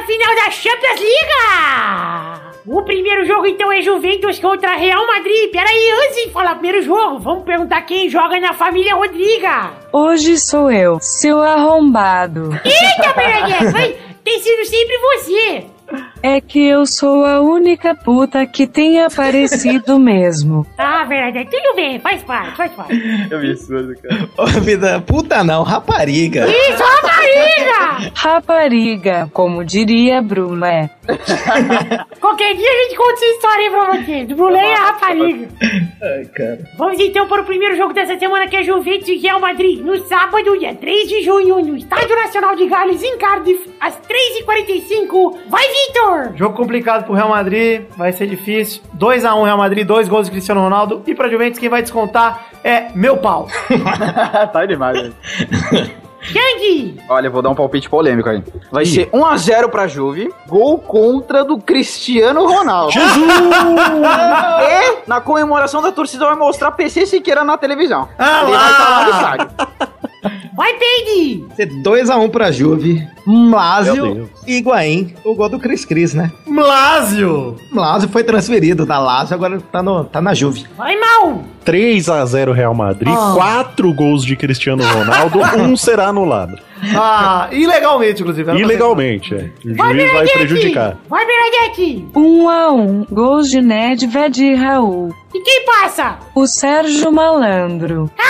[0.00, 2.50] a final da Champions League!
[2.66, 5.50] O primeiro jogo, então, é Juventus contra Real Madrid.
[5.50, 9.70] Peraí, antes de falar primeiro jogo, vamos perguntar quem joga na família Rodriga.
[9.92, 12.50] Hoje sou eu, seu arrombado.
[12.64, 13.72] Eita, Bernadette!
[13.72, 15.64] vai- Tem sido sempre você!
[16.22, 20.66] É que eu sou a única puta que tem aparecido mesmo.
[20.76, 22.94] Ah, Bernadette, tudo bem, faz parte, faz parte.
[23.30, 23.68] Eu vi isso,
[24.02, 24.28] cara.
[24.36, 26.46] Ô, vida, puta não, rapariga.
[26.46, 28.12] Isso, rapariga!
[28.14, 30.90] Rapariga, como diria Brulé.
[32.20, 35.48] Qualquer dia a gente conta essa história aí pra você, do Brulé e a rapariga.
[36.02, 36.58] Ai, cara.
[36.76, 39.96] Vamos então para o primeiro jogo dessa semana, que é Juventus e Real Madrid, no
[40.06, 45.38] sábado, dia 3 de junho, no Estádio Nacional de Gales, em Cardiff, às 3h45.
[45.48, 46.36] Vai, Vitor!
[46.36, 48.82] Jogo complicado pro Real Madrid, vai ser difícil.
[48.98, 51.02] 2x1 Real Madrid, dois gols de Cristiano Ronaldo.
[51.06, 53.48] E pra Juventus, quem vai descontar é meu pau.
[54.52, 55.14] tá demais, velho.
[56.20, 57.00] Xande!
[57.08, 58.42] Olha, eu vou dar um palpite polêmico aí.
[58.70, 60.32] Vai ser 1x0 pra Juve.
[60.46, 62.92] Gol contra do Cristiano Ronaldo.
[62.92, 63.16] Jesus!
[65.06, 68.08] e na comemoração da torcida vai mostrar PC Siqueira na televisão.
[68.18, 68.58] Ah Ele lá!
[68.58, 69.50] vai estar lá no estádio.
[70.54, 71.44] Vai, Peide!
[71.56, 75.14] Ser 2x1 pra Juve, Mlásio e Higuaín.
[75.24, 76.30] O gol do Cris Cris, né?
[76.46, 77.56] Mlásio!
[77.72, 80.66] Mlásio foi transferido da Lazio, agora tá, no, tá na Juve.
[80.76, 81.42] Vai, Mal!
[81.64, 83.32] 3x0 Real Madrid, Ah.
[83.34, 86.58] 4 gols de Cristiano Ronaldo, um será anulado.
[86.96, 88.50] Ah, ilegalmente, inclusive.
[88.52, 89.50] Ilegalmente, é.
[89.64, 90.98] O Vai, juiz vai prejudicar.
[91.08, 92.08] Vai, Bernadette!
[92.16, 95.14] Um a um, gols de Nedved e Raul.
[95.34, 96.18] E quem passa?
[96.34, 98.10] O Sérgio Malandro.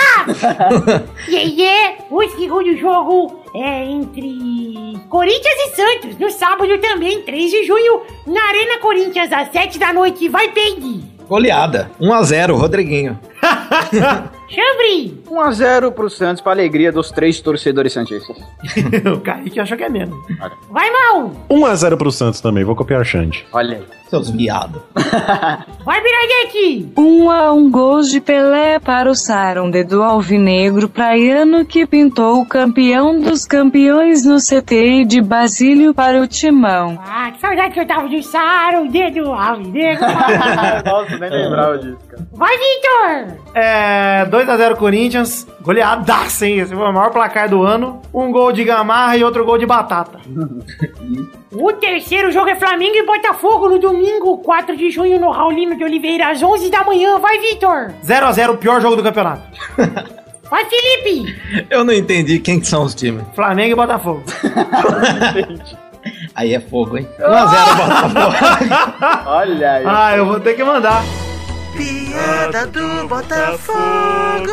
[1.27, 7.65] E yeah, o segundo jogo é entre Corinthians e Santos, no sábado também, 3 de
[7.65, 10.29] junho, na Arena Corinthians, às 7 da noite.
[10.29, 11.03] Vai, Peide!
[11.27, 11.89] Goleada.
[11.99, 13.19] 1x0, Rodriguinho.
[14.47, 15.20] Chambre!
[15.31, 18.35] 1x0 pro Santos, pra alegria dos três torcedores santistas.
[19.15, 20.17] o Kaique achou que é menos.
[20.69, 21.31] Vai, Mal!
[21.49, 23.45] 1x0 pro Santos também, vou copiar o Xande.
[23.53, 24.00] Olha aí.
[24.11, 24.83] Seus viado.
[25.85, 26.91] Vai, Bernadette!
[26.97, 32.45] Um a um, gols de Pelé para o Saronde do Alvinegro Praiano que pintou o
[32.45, 37.01] campeão dos campeões no CT de Basílio para o Timão.
[37.07, 40.03] Ah, que saudade que eu tava de Saro, o dedo alvinegro.
[40.85, 42.27] Nossa, nem lembrava disso, cara.
[42.33, 43.39] Vai, Victor!
[43.55, 44.25] É.
[44.25, 45.47] 2x0 Corinthians.
[45.61, 46.59] Goleadaça, hein?
[46.59, 48.01] Esse foi o maior placar do ano.
[48.13, 50.19] Um gol de Gamarra e outro gol de Batata.
[51.51, 55.83] O terceiro jogo é Flamengo e Botafogo no domingo, 4 de junho, no Raulino de
[55.83, 57.19] Oliveira, às 11 da manhã.
[57.19, 57.93] Vai, Victor!
[58.05, 59.43] 0x0, o pior jogo do campeonato.
[60.49, 61.65] Vai, Felipe!
[61.69, 63.23] Eu não entendi quem que são os times.
[63.33, 64.23] Flamengo e Botafogo.
[66.33, 67.07] Aí é fogo, hein?
[67.19, 69.27] 1x0 Botafogo.
[69.29, 69.83] Olha aí.
[69.85, 71.03] Ah, eu vou ter que mandar.
[71.75, 74.51] Piada do Botafogo.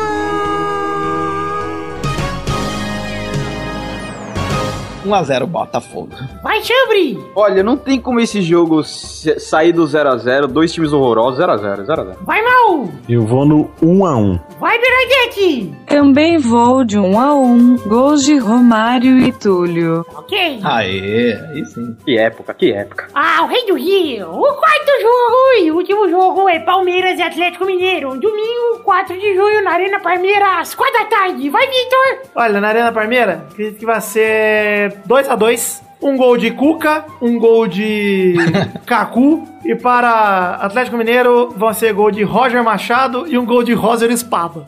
[5.05, 6.09] 1x0 Botafogo.
[6.43, 7.17] Vai, Chambre!
[7.35, 12.15] Olha, não tem como esse jogo sair do 0x0, dois times horrorosos, 0x0, 0x0.
[12.21, 12.89] Vai, Mal!
[13.07, 15.73] Eu vou no 1 a 1 Vai, Bernadette!
[15.87, 17.75] Também vou de 1 a 1.
[17.87, 20.05] Gols de Romário e Túlio.
[20.15, 20.59] Ok.
[20.63, 21.95] Aê, aí sim.
[22.05, 23.07] Que época, que época.
[23.13, 24.29] Ah, o Rei do Rio!
[24.29, 28.09] O quarto jogo e o último jogo é Palmeiras e Atlético Mineiro.
[28.19, 31.49] Domingo, 4 de junho, na Arena Palmeiras, 4 da tarde.
[31.49, 32.31] Vai, Vitor!
[32.35, 35.81] Olha, na Arena Parmeira, acredito que vai ser 2x2.
[36.01, 38.35] Um gol de Cuca, um gol de
[38.85, 39.45] Cacu.
[39.65, 44.09] E para Atlético Mineiro vão ser gol de Roger Machado e um gol de Roger
[44.09, 44.65] Espada.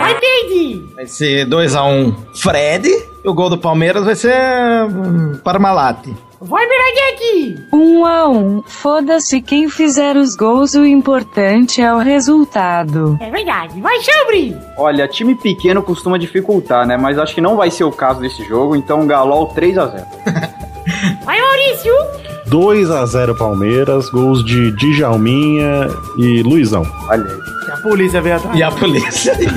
[0.00, 0.84] Vai, Peide!
[0.94, 2.88] Vai ser 2x1 Fred.
[3.24, 4.34] E o gol do Palmeiras vai ser
[4.84, 5.40] hum,
[6.40, 7.66] Vai, Bernadette!
[7.72, 8.62] 1 a 1.
[8.62, 13.18] Foda-se quem fizer os gols, o importante é o resultado.
[13.20, 13.80] É verdade.
[13.80, 14.56] Vai, Chambre!
[14.76, 16.96] Olha, time pequeno costuma dificultar, né?
[16.96, 20.06] Mas acho que não vai ser o caso desse jogo, então Galol 3x0.
[21.24, 21.92] Vai, Maurício!
[22.48, 26.86] 2 a 0 Palmeiras, gols de Djalminha e Luizão.
[27.08, 27.48] Olha aí.
[27.68, 28.58] E a polícia veio atrás.
[28.58, 29.32] E a polícia.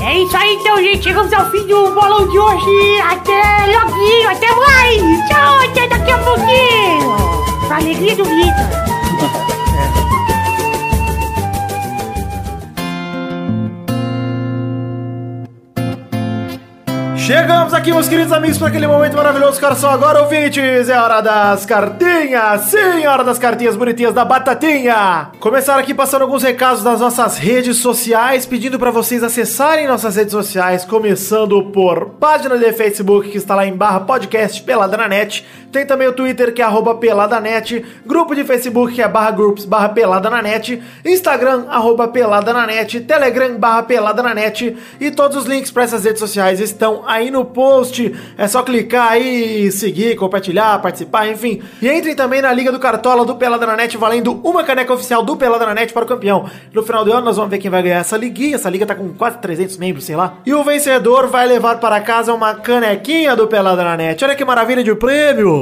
[0.00, 1.02] É isso aí, então, gente.
[1.02, 3.00] Chegamos ao fim do bolão de hoje.
[3.00, 5.28] Até loguinho, até mais!
[5.28, 7.66] Tchau, até daqui a pouquinho!
[7.66, 9.47] Pra alegria do Vitor.
[17.28, 19.60] Chegamos aqui, meus queridos amigos, para aquele momento maravilhoso.
[19.60, 20.88] Cara, são agora ouvintes.
[20.88, 22.62] É hora das cartinhas.
[22.62, 25.28] Sim, hora das cartinhas bonitinhas da Batatinha.
[25.38, 30.32] Começaram aqui passando alguns recados das nossas redes sociais, pedindo para vocês acessarem nossas redes
[30.32, 35.46] sociais, começando por página de Facebook que está lá em barra podcast Pelada na Net.
[35.70, 39.66] Tem também o Twitter que é arroba peladanet, grupo de Facebook que é barra groups
[39.66, 45.10] barra pelada na net, Instagram arroba pelada na net, Telegram barra pelada na net e
[45.10, 48.14] todos os links para essas redes sociais estão aí no post.
[48.36, 51.62] É só clicar aí, seguir, compartilhar, participar, enfim.
[51.82, 55.22] E entrem também na Liga do Cartola do Pelada na Net, valendo uma caneca oficial
[55.22, 56.48] do Pelada na Net para o campeão.
[56.72, 58.56] No final do ano nós vamos ver quem vai ganhar essa liguinha.
[58.56, 60.34] Essa liga tá com quase 300 membros, sei lá.
[60.46, 64.24] E o vencedor vai levar para casa uma canequinha do Pelada na Net.
[64.24, 65.57] Olha que maravilha de prêmio!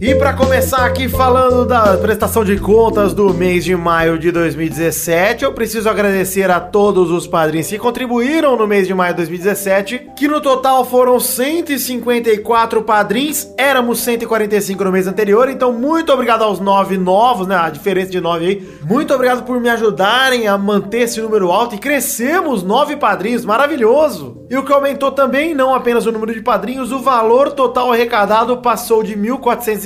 [0.00, 5.44] E para começar aqui falando da prestação de contas do mês de maio de 2017,
[5.44, 10.10] eu preciso agradecer a todos os padrinhos que contribuíram no mês de maio de 2017,
[10.16, 16.60] que no total foram 154 padrinhos, éramos 145 no mês anterior, então muito obrigado aos
[16.60, 17.56] nove novos, né?
[17.56, 18.68] A diferença de nove aí.
[18.84, 24.44] Muito obrigado por me ajudarem a manter esse número alto e crescemos nove padrinhos, maravilhoso.
[24.50, 28.58] E o que aumentou também, não apenas o número de padrinhos, o valor total arrecadado
[28.58, 29.38] passou de R$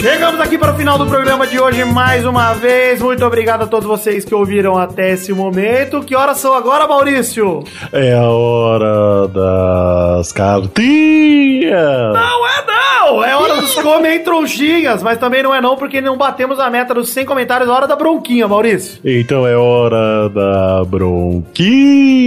[0.00, 3.02] Chegamos aqui para o final do programa de hoje mais uma vez.
[3.02, 6.00] Muito obrigado a todos vocês que ouviram até esse momento.
[6.00, 7.62] Que horas são agora, Maurício?
[7.92, 12.14] É a hora das cartinhas.
[12.14, 13.24] Não é não!
[13.24, 17.10] É hora dos comentronchinhas, mas também não é não porque não batemos a meta dos
[17.10, 17.68] 100 comentários.
[17.68, 19.00] É hora da bronquinha, Maurício.
[19.04, 22.20] Então é hora da bronquinha.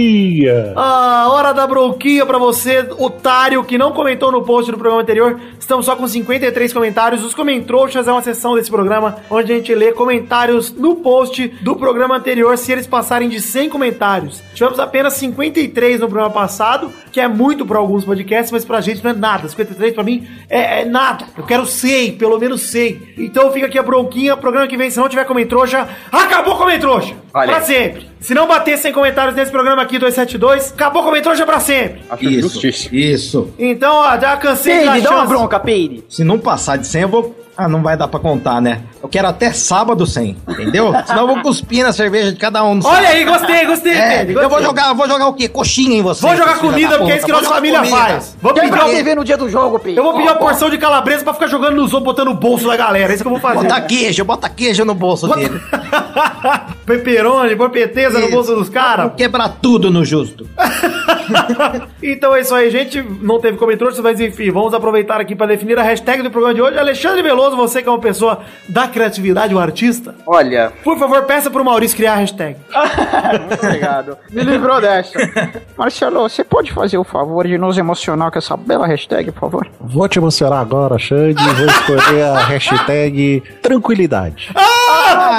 [0.76, 5.40] A hora da bronquinha para você, otário, que não comentou no post do programa anterior.
[5.58, 7.24] Estamos só com 53 comentários.
[7.24, 7.34] Os
[7.64, 12.16] Comentrouxas é uma sessão desse programa onde a gente lê comentários no post do programa
[12.16, 14.42] anterior se eles passarem de 100 comentários.
[14.54, 19.02] Tivemos apenas 53 no programa passado, que é muito para alguns podcasts, mas pra gente
[19.02, 19.48] não é nada.
[19.48, 21.24] 53 pra mim é, é nada.
[21.36, 23.14] Eu quero 100, pelo menos 100.
[23.16, 24.36] Então fica aqui a bronquinha.
[24.36, 27.14] Programa que vem, se não tiver Comentrouxa, acabou Comentrouxa!
[27.32, 28.13] Pra sempre.
[28.24, 32.00] Se não bater 100 comentários nesse programa aqui, 272, acabou Comentrouxa pra sempre.
[32.08, 32.96] Acho Isso, justíssimo.
[32.98, 33.50] isso.
[33.58, 36.02] Então, ó, já cansei Peide, da dá uma bronca, Peide.
[36.08, 37.44] Se não passar de 100, eu vou.
[37.56, 38.80] Ah, não vai dar pra contar, né?
[39.00, 40.92] Eu quero até sábado 100, entendeu?
[41.06, 42.80] Senão eu vou cuspir na cerveja de cada um.
[42.82, 44.64] Olha aí, gostei, gostei, É, Pedro, eu vou gostei.
[44.66, 45.46] jogar, vou jogar o quê?
[45.48, 46.20] Coxinha em você.
[46.26, 47.96] Vou jogar comida, porque é isso que nossa família comida.
[47.96, 48.36] faz.
[48.42, 49.96] Vou Quem pedir, TV no dia do jogo, Peide?
[49.98, 52.66] eu vou pedir uma porção de calabresa pra ficar jogando nos outros, botando no bolso
[52.66, 53.12] da galera.
[53.12, 53.68] É isso que eu vou fazer.
[53.68, 55.60] Bota queijo, bota queijo no bolso dele.
[56.84, 58.34] Peperoni, porpeteza no Isso.
[58.34, 59.06] bolso dos caras.
[59.06, 60.48] Vou quebrar tudo no justo.
[62.02, 63.02] então é isso aí, gente.
[63.02, 66.62] Não teve comentários, mas enfim, vamos aproveitar aqui para definir a hashtag do programa de
[66.62, 66.78] hoje.
[66.78, 71.50] Alexandre Veloso, você que é uma pessoa da criatividade, um artista, Olha, por favor, peça
[71.50, 72.56] pro Maurício criar a hashtag.
[73.48, 74.18] Muito obrigado.
[74.30, 75.18] Me livrou dessa.
[75.76, 79.68] Marcelo, você pode fazer o favor de nos emocionar com essa bela hashtag, por favor?
[79.80, 81.42] Vou te emocionar agora, Xande.
[81.42, 84.50] Vou escolher a hashtag tranquilidade.
[84.54, 84.73] Ah,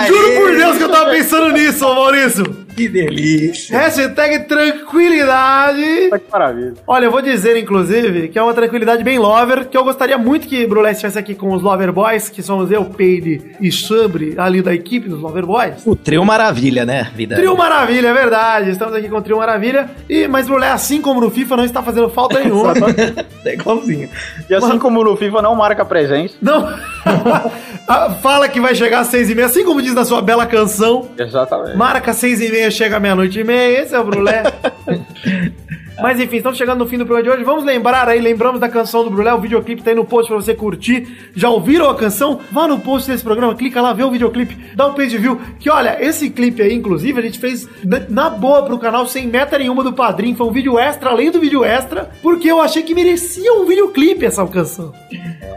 [0.08, 2.66] juro por Deus que eu tava pensando nisso, Maurício.
[2.76, 3.78] Que delícia.
[3.78, 6.10] Hashtag tranquilidade.
[6.10, 6.74] que maravilha.
[6.86, 10.46] Olha, eu vou dizer, inclusive, que é uma tranquilidade bem lover, que eu gostaria muito
[10.46, 14.62] que Brulé estivesse aqui com os Lover Boys, que somos eu, Peide e Chambre, ali
[14.62, 15.84] da equipe dos Lover Boys.
[15.86, 17.36] O trio maravilha, né, vida?
[17.38, 18.72] Trio Maravilha, é verdade.
[18.72, 19.90] Estamos aqui com o Trio Maravilha.
[20.10, 22.74] E, mas Brulé, assim como no FIFA, não está fazendo falta nenhuma.
[23.46, 24.10] É igualzinho.
[24.50, 26.34] E assim como no FIFA não marca presença.
[26.42, 26.68] não.
[27.88, 30.46] Ah, Fala que vai chegar às seis e meia, assim como diz na sua bela
[30.46, 31.10] canção.
[31.18, 31.76] Exatamente.
[31.76, 33.82] Marca seis e meia, chega meia-noite e meia.
[33.82, 34.44] Esse é o Brulé.
[36.02, 37.44] Mas enfim, estamos chegando no fim do programa de hoje.
[37.46, 40.36] Vamos lembrar aí, lembramos da canção do Brulé, o videoclipe tá aí no post pra
[40.42, 41.08] você curtir.
[41.36, 42.40] Já ouviram a canção?
[42.52, 45.40] Vá no post desse programa, clica lá, vê o videoclipe, dá um page view.
[45.60, 49.26] Que olha, esse clipe aí, inclusive, a gente fez na, na boa pro canal, sem
[49.28, 50.36] meta nenhuma do padrinho.
[50.36, 54.26] Foi um vídeo extra, além do vídeo extra, porque eu achei que merecia um videoclipe
[54.26, 54.92] essa canção.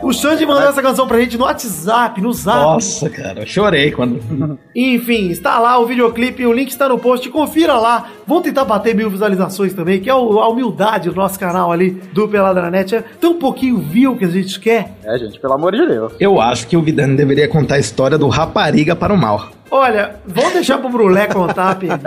[0.03, 2.57] O Xande mandou essa canção pra gente no WhatsApp, no Zap.
[2.59, 4.21] Nossa, cara, eu chorei quando.
[4.75, 8.09] Enfim, está lá o videoclipe, o link está no post, confira lá.
[8.25, 11.91] Vamos tentar bater mil visualizações também, que é o- a humildade do nosso canal ali
[12.13, 12.95] do Peladranet.
[12.97, 14.93] É tão pouquinho view que a gente quer.
[15.05, 16.13] É, gente, pelo amor de Deus.
[16.21, 19.51] Eu acho que o Vidano deveria contar a história do rapariga para o mal.
[19.71, 21.99] Olha, vamos deixar pro Brulé contar, Pedro.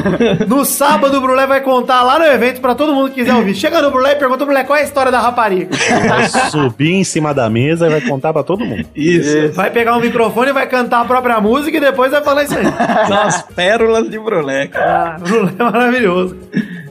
[0.48, 3.54] No sábado o Brulé vai contar lá no evento pra todo mundo que quiser ouvir.
[3.54, 5.68] Chega no Brulé e pergunta pro Brulé qual é a história da rapariga.
[6.08, 8.86] Vai subir em cima da mesa e vai contar pra todo mundo.
[8.96, 9.52] Isso.
[9.52, 12.64] Vai pegar um microfone, vai cantar a própria música e depois vai falar isso aí.
[13.06, 15.16] São as pérolas de Brulé, cara.
[15.16, 16.36] Ah, Brulé é maravilhoso.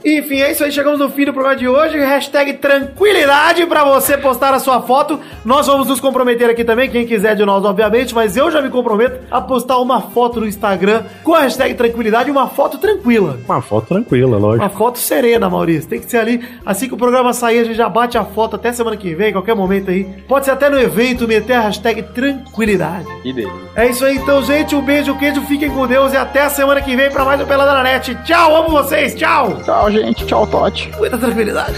[0.04, 0.72] Enfim, é isso aí.
[0.72, 1.98] Chegamos no fim do programa de hoje.
[1.98, 5.20] Hashtag tranquilidade pra você postar a sua foto.
[5.44, 8.70] Nós vamos nos comprometer aqui também, quem quiser de nós, obviamente, mas eu já me
[8.70, 13.38] comprometo a postar uma foto no Instagram com a hashtag tranquilidade, uma foto tranquila.
[13.44, 14.64] Uma foto tranquila, lógico.
[14.64, 15.88] Uma foto serena, Maurício.
[15.88, 16.44] Tem que ser ali.
[16.64, 19.32] Assim que o programa sair, a gente já bate a foto até semana que vem,
[19.32, 20.04] qualquer momento aí.
[20.26, 23.06] Pode ser até no evento, meter a hashtag tranquilidade.
[23.22, 23.58] Que delícia.
[23.76, 24.74] É isso aí, então, gente.
[24.74, 27.46] Um beijo, queijo, fiquem com Deus e até a semana que vem pra mais um
[27.46, 28.14] Pelada na Net.
[28.24, 29.56] Tchau, amo vocês, tchau.
[29.64, 30.24] Tchau, gente.
[30.26, 30.90] Tchau, Totti.
[30.98, 31.74] Muita tranquilidade.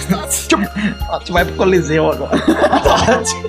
[1.11, 2.37] A gente vai pro Coliseu agora.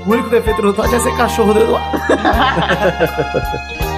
[0.06, 1.98] O único defeito do Totti é ser cachorro do Eduardo.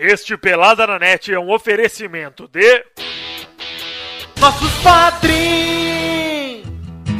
[0.00, 2.84] Este Pelada na Net é um oferecimento de.
[4.40, 5.87] Nossos padrinhos!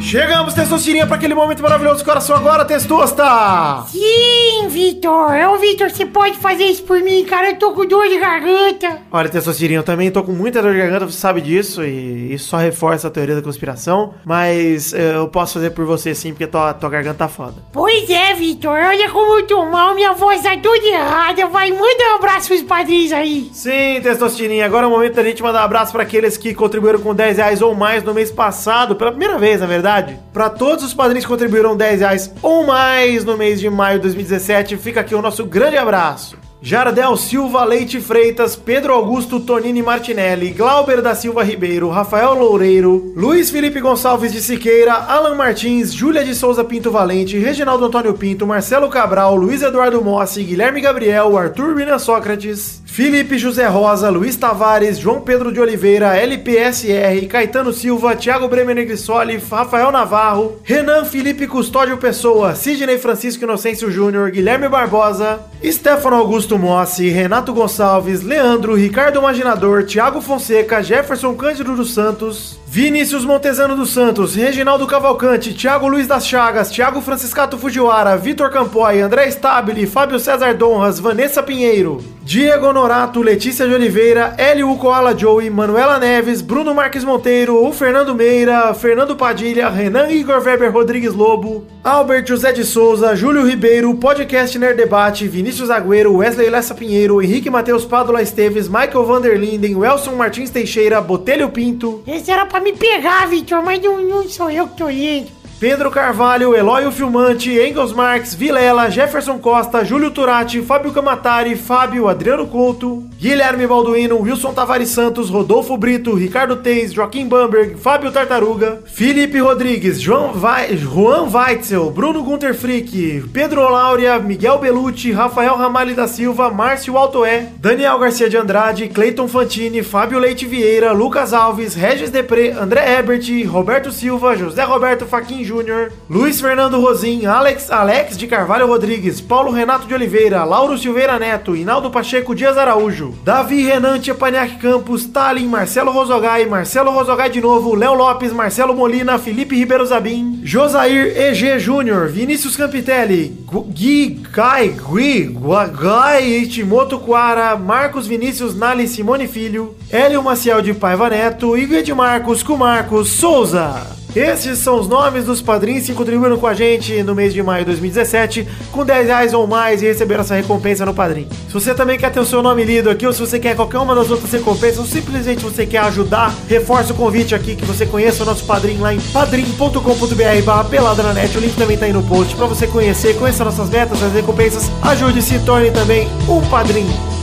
[0.09, 3.83] Chegamos, Testosterinha, pra aquele momento maravilhoso do coração agora, Testosta!
[3.89, 5.35] Sim, Vitor.
[5.35, 7.51] É o Vitor, você pode fazer isso por mim, cara.
[7.51, 9.03] Eu tô com dor de garganta.
[9.11, 12.47] Olha, Testosterinha, eu também tô com muita dor de garganta, você sabe disso, e isso
[12.47, 16.47] só reforça a teoria da conspiração, mas eh, eu posso fazer por você sim, porque
[16.47, 17.61] tua, tua garganta tá foda.
[17.71, 18.79] Pois é, Vitor.
[18.79, 19.93] Olha como eu tô mal.
[19.93, 21.45] Minha voz tá toda errada.
[21.45, 23.47] Vai, manda um abraço pros padrinhos aí.
[23.53, 26.99] Sim, Testosterinha, agora é o momento da gente mandar um abraço para aqueles que contribuíram
[26.99, 29.98] com 10 reais ou mais no mês passado, pela primeira vez, na verdade.
[30.33, 34.03] Para todos os padrinhos que contribuíram 10 reais ou mais no mês de maio de
[34.03, 36.37] 2017, fica aqui o nosso grande abraço.
[36.61, 43.49] Jardel Silva Leite Freitas, Pedro Augusto Tonini Martinelli, Glauber da Silva Ribeiro, Rafael Loureiro, Luiz
[43.49, 48.89] Felipe Gonçalves de Siqueira, Alan Martins, Júlia de Souza Pinto Valente, Reginaldo Antônio Pinto, Marcelo
[48.89, 55.21] Cabral, Luiz Eduardo Mossi, Guilherme Gabriel, Arthur Mina Sócrates, Felipe José Rosa, Luiz Tavares, João
[55.21, 62.53] Pedro de Oliveira, LPSR, Caetano Silva, Thiago Bremer Negrissoli, Rafael Navarro, Renan Felipe Custódio Pessoa,
[62.55, 70.21] Sidney Francisco Inocêncio Júnior, Guilherme Barbosa, Stefano Augusto Mossi, Renato Gonçalves, Leandro, Ricardo Imaginador, Thiago
[70.21, 76.69] Fonseca, Jefferson Cândido dos Santos, Vinícius Montezano dos Santos, Reginaldo Cavalcante, Thiago Luiz das Chagas,
[76.69, 83.67] Thiago Franciscato Fujiwara, Vitor Campoy, André Stabile, Fábio César Donras, Vanessa Pinheiro, Diego Honorato, Letícia
[83.67, 89.67] de Oliveira, Hélio Koala Joey, Manuela Neves, Bruno Marques Monteiro, o Fernando Meira, Fernando Padilha,
[89.67, 95.71] Renan Igor Weber Rodrigues Lobo, Albert José de Souza, Júlio Ribeiro, Podcast Nerd Debate, Vinícius
[95.71, 102.03] Agüero, Wesley Lessa Pinheiro, Henrique Matheus Padula Esteves, Michael Vanderlinden, Welson Martins Teixeira, Botelho Pinto,
[102.05, 105.38] Esse era pra me pegar, Vitor, mas não, não sou eu que tô lendo.
[105.59, 112.47] Pedro Carvalho, Eloy Filmante, Engels Marques, Vilela, Jefferson Costa, Júlio Turati, Fábio Camatari, Fábio, Adriano
[112.47, 119.37] Couto, Guilherme Balduino, Wilson Tavares Santos, Rodolfo Brito, Ricardo Teis, Joaquim Bamberg, Fábio Tartaruga, Felipe
[119.41, 126.07] Rodrigues, João Vai, Juan Weitzel, Bruno Gunter Frick, Pedro Láurea, Miguel Belucci, Rafael Ramalho da
[126.07, 132.09] Silva, Márcio Altoé, Daniel Garcia de Andrade, Cleiton Fantini, Fábio Leite Vieira, Lucas Alves, Regis
[132.09, 138.27] Depré, André Ebert, Roberto Silva, José Roberto Faquin Júnior, Luiz Fernando Rosim, Alex, Alex de
[138.27, 143.99] Carvalho Rodrigues, Paulo Renato de Oliveira, Lauro Silveira Neto, Hinaldo Pacheco Dias Araújo, Davi Renan
[143.99, 149.85] Tchepaniak Campos, Talin, Marcelo Rosogai, Marcelo Rosogai de novo, Léo Lopes, Marcelo Molina, Felipe Ribeiro
[149.87, 158.05] Zabim, Josair EG Júnior, Vinícius Campitelli, Gu- Gui, Gai, Gui, Gua- Gai, Itimoto Quara, Marcos
[158.05, 163.98] Vinícius Nali Simone Filho, Hélio Maciel de Paiva Neto, Igor de Marcos, Marcos Souza.
[164.15, 167.59] Esses são os nomes dos padrinhos que contribuíram com a gente no mês de maio
[167.59, 171.27] de 2017, com 10 reais ou mais e receberam essa recompensa no padrinho.
[171.47, 173.77] Se você também quer ter o seu nome lido aqui, ou se você quer qualquer
[173.77, 177.85] uma das outras recompensas, ou simplesmente você quer ajudar, reforça o convite aqui que você
[177.85, 181.37] conheça o nosso padrinho lá em padrim.com.br pelada na net.
[181.37, 184.71] O link também tá aí no post para você conhecer, conheça nossas metas, as recompensas,
[184.81, 187.18] ajude e se torne também um padrinho.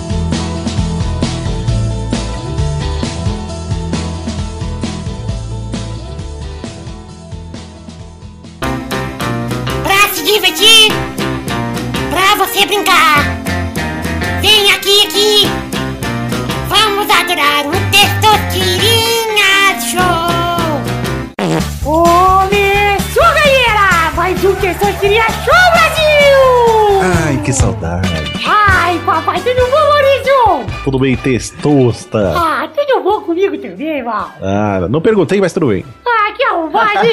[27.57, 28.09] Saudade.
[28.47, 30.83] Ai, papai, tudo bom, Maurício?
[30.85, 32.35] Tudo bem, testosta?
[32.37, 34.31] Ah, tudo bom comigo também, mal.
[34.43, 35.85] Ah, não perguntei, mas tudo bem.
[36.07, 37.13] Ah, que arrombado, hein?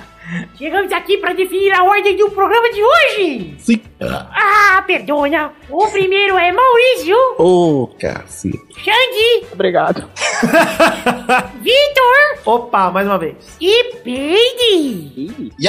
[0.56, 3.54] Chegamos aqui para definir a ordem do programa de hoje.
[3.58, 3.80] Sim.
[4.00, 5.52] Ah, perdona.
[5.68, 8.58] O primeiro é Maurício, Ô, cacete.
[8.76, 10.08] Xande, Obrigado.
[11.60, 13.36] Vitor Opa, mais uma vez.
[13.60, 15.52] e Peide.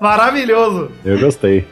[0.00, 0.90] Maravilhoso.
[1.04, 1.66] Eu gostei.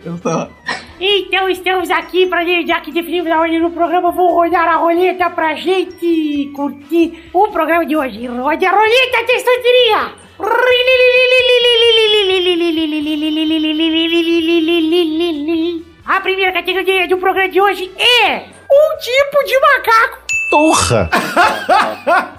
[1.03, 5.31] Então estamos aqui para já que definimos a ordem do programa, vou rodar a roleta
[5.31, 8.27] pra gente curtir o programa de hoje.
[8.27, 10.13] Rode a roleta, textoteria!
[16.05, 18.37] A primeira categoria do programa de hoje é
[18.71, 20.30] um tipo de macaco.
[20.51, 21.09] Porra!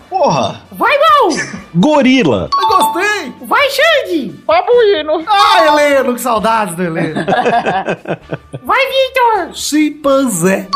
[0.10, 0.62] Porra!
[0.74, 1.30] Vai, mal!
[1.76, 2.50] Gorila!
[2.62, 3.34] Eu gostei.
[3.48, 4.34] Vai, Xande!
[4.46, 5.24] Babuíno.
[5.28, 7.26] Ah, Heleno, que saudades do Heleno.
[8.64, 9.54] Vai, Victor!
[9.54, 10.68] Chimpanzé.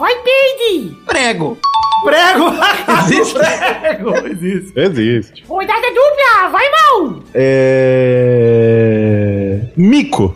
[0.00, 0.94] Vai, Peide!
[1.06, 1.58] Prego!
[2.04, 2.52] Prego.
[3.02, 3.38] Existe?
[3.80, 4.16] Prego.
[4.26, 4.80] Existe.
[4.80, 5.44] Existe.
[5.46, 6.48] Rodada dupla!
[6.50, 7.22] Vai, mal!
[7.34, 8.48] É.
[9.76, 10.32] Mico!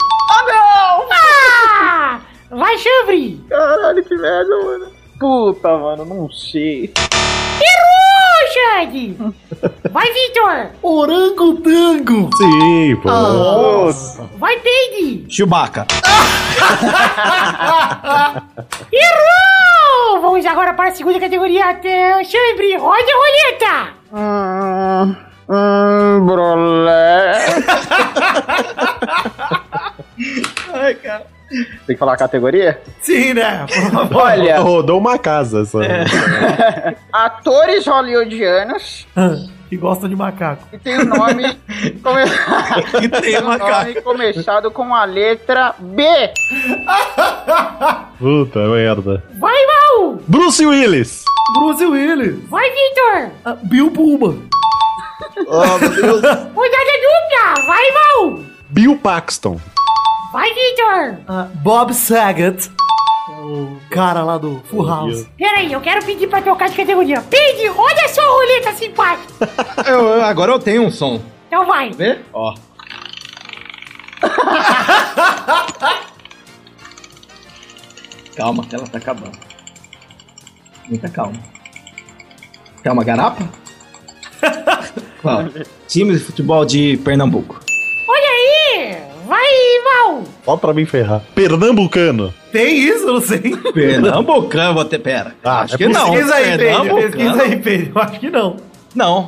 [1.11, 2.20] Ah!
[2.50, 3.40] Vai, Chanfre!
[3.48, 4.91] Caralho, que merda, mano.
[5.22, 6.92] Puta, mano, não sei.
[7.62, 9.16] Errou, Xande!
[9.92, 10.70] Vai, Victor!
[10.82, 12.28] Orangotango.
[12.36, 13.08] Sim, pô.
[14.40, 15.24] Vai, Peide!
[15.32, 15.86] Chewbacca!
[18.92, 20.20] Errou!
[20.22, 21.70] Vamos agora para a segunda categoria.
[21.70, 23.92] Até Chambre, roda a roleta!
[24.12, 25.14] Hum,
[25.48, 27.44] hum, brolé.
[30.74, 31.41] Ai, cara.
[31.86, 32.80] Tem que falar a categoria?
[33.00, 33.66] Sim, né?
[34.14, 35.64] Olha, Rodou uma casa.
[35.64, 35.78] Só.
[37.12, 39.07] atores hollywoodianos
[39.68, 40.66] Que gostam de macaco.
[40.70, 41.44] que tem o nome,
[42.03, 42.22] come...
[43.00, 43.70] Que tem tem um macaco.
[43.88, 46.05] nome começado com a letra B.
[48.18, 49.22] Puta merda.
[49.38, 50.18] Vai, Mal!
[50.28, 51.24] Bruce Willis!
[51.55, 52.48] Bruce Willis.
[52.48, 53.30] Vai, Victor!
[53.44, 54.48] Ah, Bill Pullman.
[55.46, 57.66] Rodada dupla!
[57.66, 58.38] Vai, Mal!
[58.70, 59.61] Bill Paxton.
[60.32, 61.18] Vai, Victor!
[61.28, 62.70] Ah, Bob Saget.
[63.28, 65.26] É O cara lá do Full House.
[65.36, 67.20] Peraí, eu quero pedir pra trocar de categoria.
[67.22, 69.50] Peide, roda sua roleta simpática.
[69.86, 71.20] Eu- eu- agora eu tenho um som.
[71.48, 71.90] Então vai.
[71.90, 72.20] Vê?
[72.32, 72.54] Ó.
[78.36, 79.36] Calma, que ela tá acabando.
[80.88, 81.38] Muita calma.
[82.82, 83.46] Quer uma garapa?
[85.20, 85.44] Qual?
[85.86, 87.60] Time de futebol de Pernambuco.
[90.45, 91.22] Só pra me ferrar.
[91.34, 92.34] Pernambucano.
[92.51, 93.07] Tem isso?
[93.07, 93.57] Eu não sei.
[93.72, 94.99] Pernambucano, vou ter.
[94.99, 95.34] Pera.
[95.45, 96.11] Ah, acho é que não.
[96.12, 96.95] Pesquisa aí, Pedro.
[96.95, 97.93] Pesquisa aí, Pedro.
[97.95, 98.57] Eu acho que não.
[98.95, 99.26] Não.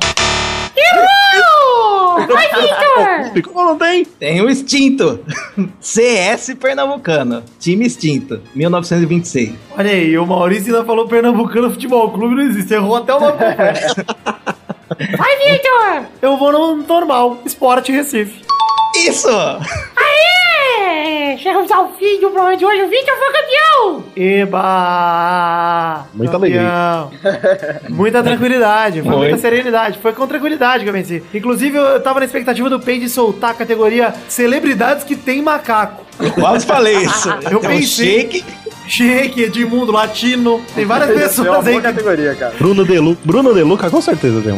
[0.75, 2.27] Errou!
[2.27, 3.53] Vai, Victor!
[3.53, 4.05] Como não tem?
[4.05, 5.19] Tem o extinto.
[5.79, 7.43] CS Pernambucano.
[7.59, 8.41] Time extinto.
[8.53, 9.53] 1926.
[9.77, 12.73] Olha aí, o Maurício ainda falou Pernambucano Futebol Clube, não existe.
[12.73, 13.37] Errou até o nome.
[15.17, 16.05] Vai, Victor!
[16.21, 18.41] Eu vou no normal, Esporte Recife.
[18.95, 19.27] Isso!
[21.37, 22.83] Chegamos ao fim do programa de hoje.
[22.83, 24.03] O Victor foi campeão!
[24.15, 26.05] Eba!
[26.13, 27.11] Muita Campeão.
[27.89, 29.99] Muita tranquilidade, foi muita serenidade.
[30.01, 31.23] Foi com tranquilidade que eu venci.
[31.33, 36.03] Inclusive, eu tava na expectativa do Peide soltar a categoria Celebridades que tem macaco.
[36.19, 37.29] Eu quase falei isso.
[37.51, 38.21] Eu um pensei.
[38.21, 38.45] shake.
[38.87, 40.61] Shake, Edmundo, Latino.
[40.75, 42.53] Tem várias É pessoas aí categoria, cara.
[42.57, 43.21] Bruno Deluca.
[43.25, 44.53] Bruno Deluca com certeza tem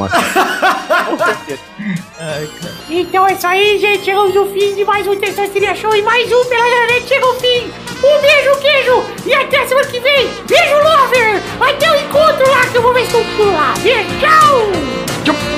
[1.28, 2.48] uma
[2.90, 4.06] Então é isso aí, gente.
[4.06, 7.36] Chegamos ao fim de mais um Testosteria Show e mais um pela internet chega ao
[7.36, 7.72] fim.
[8.04, 10.30] Um beijo, queijo e até semana que vem.
[10.48, 11.42] Beijo, lover.
[11.60, 13.74] Até o encontro lá que eu vou ver se eu lá.
[13.84, 15.57] Beijo, tchau.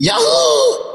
[0.00, 0.87] Yahoo!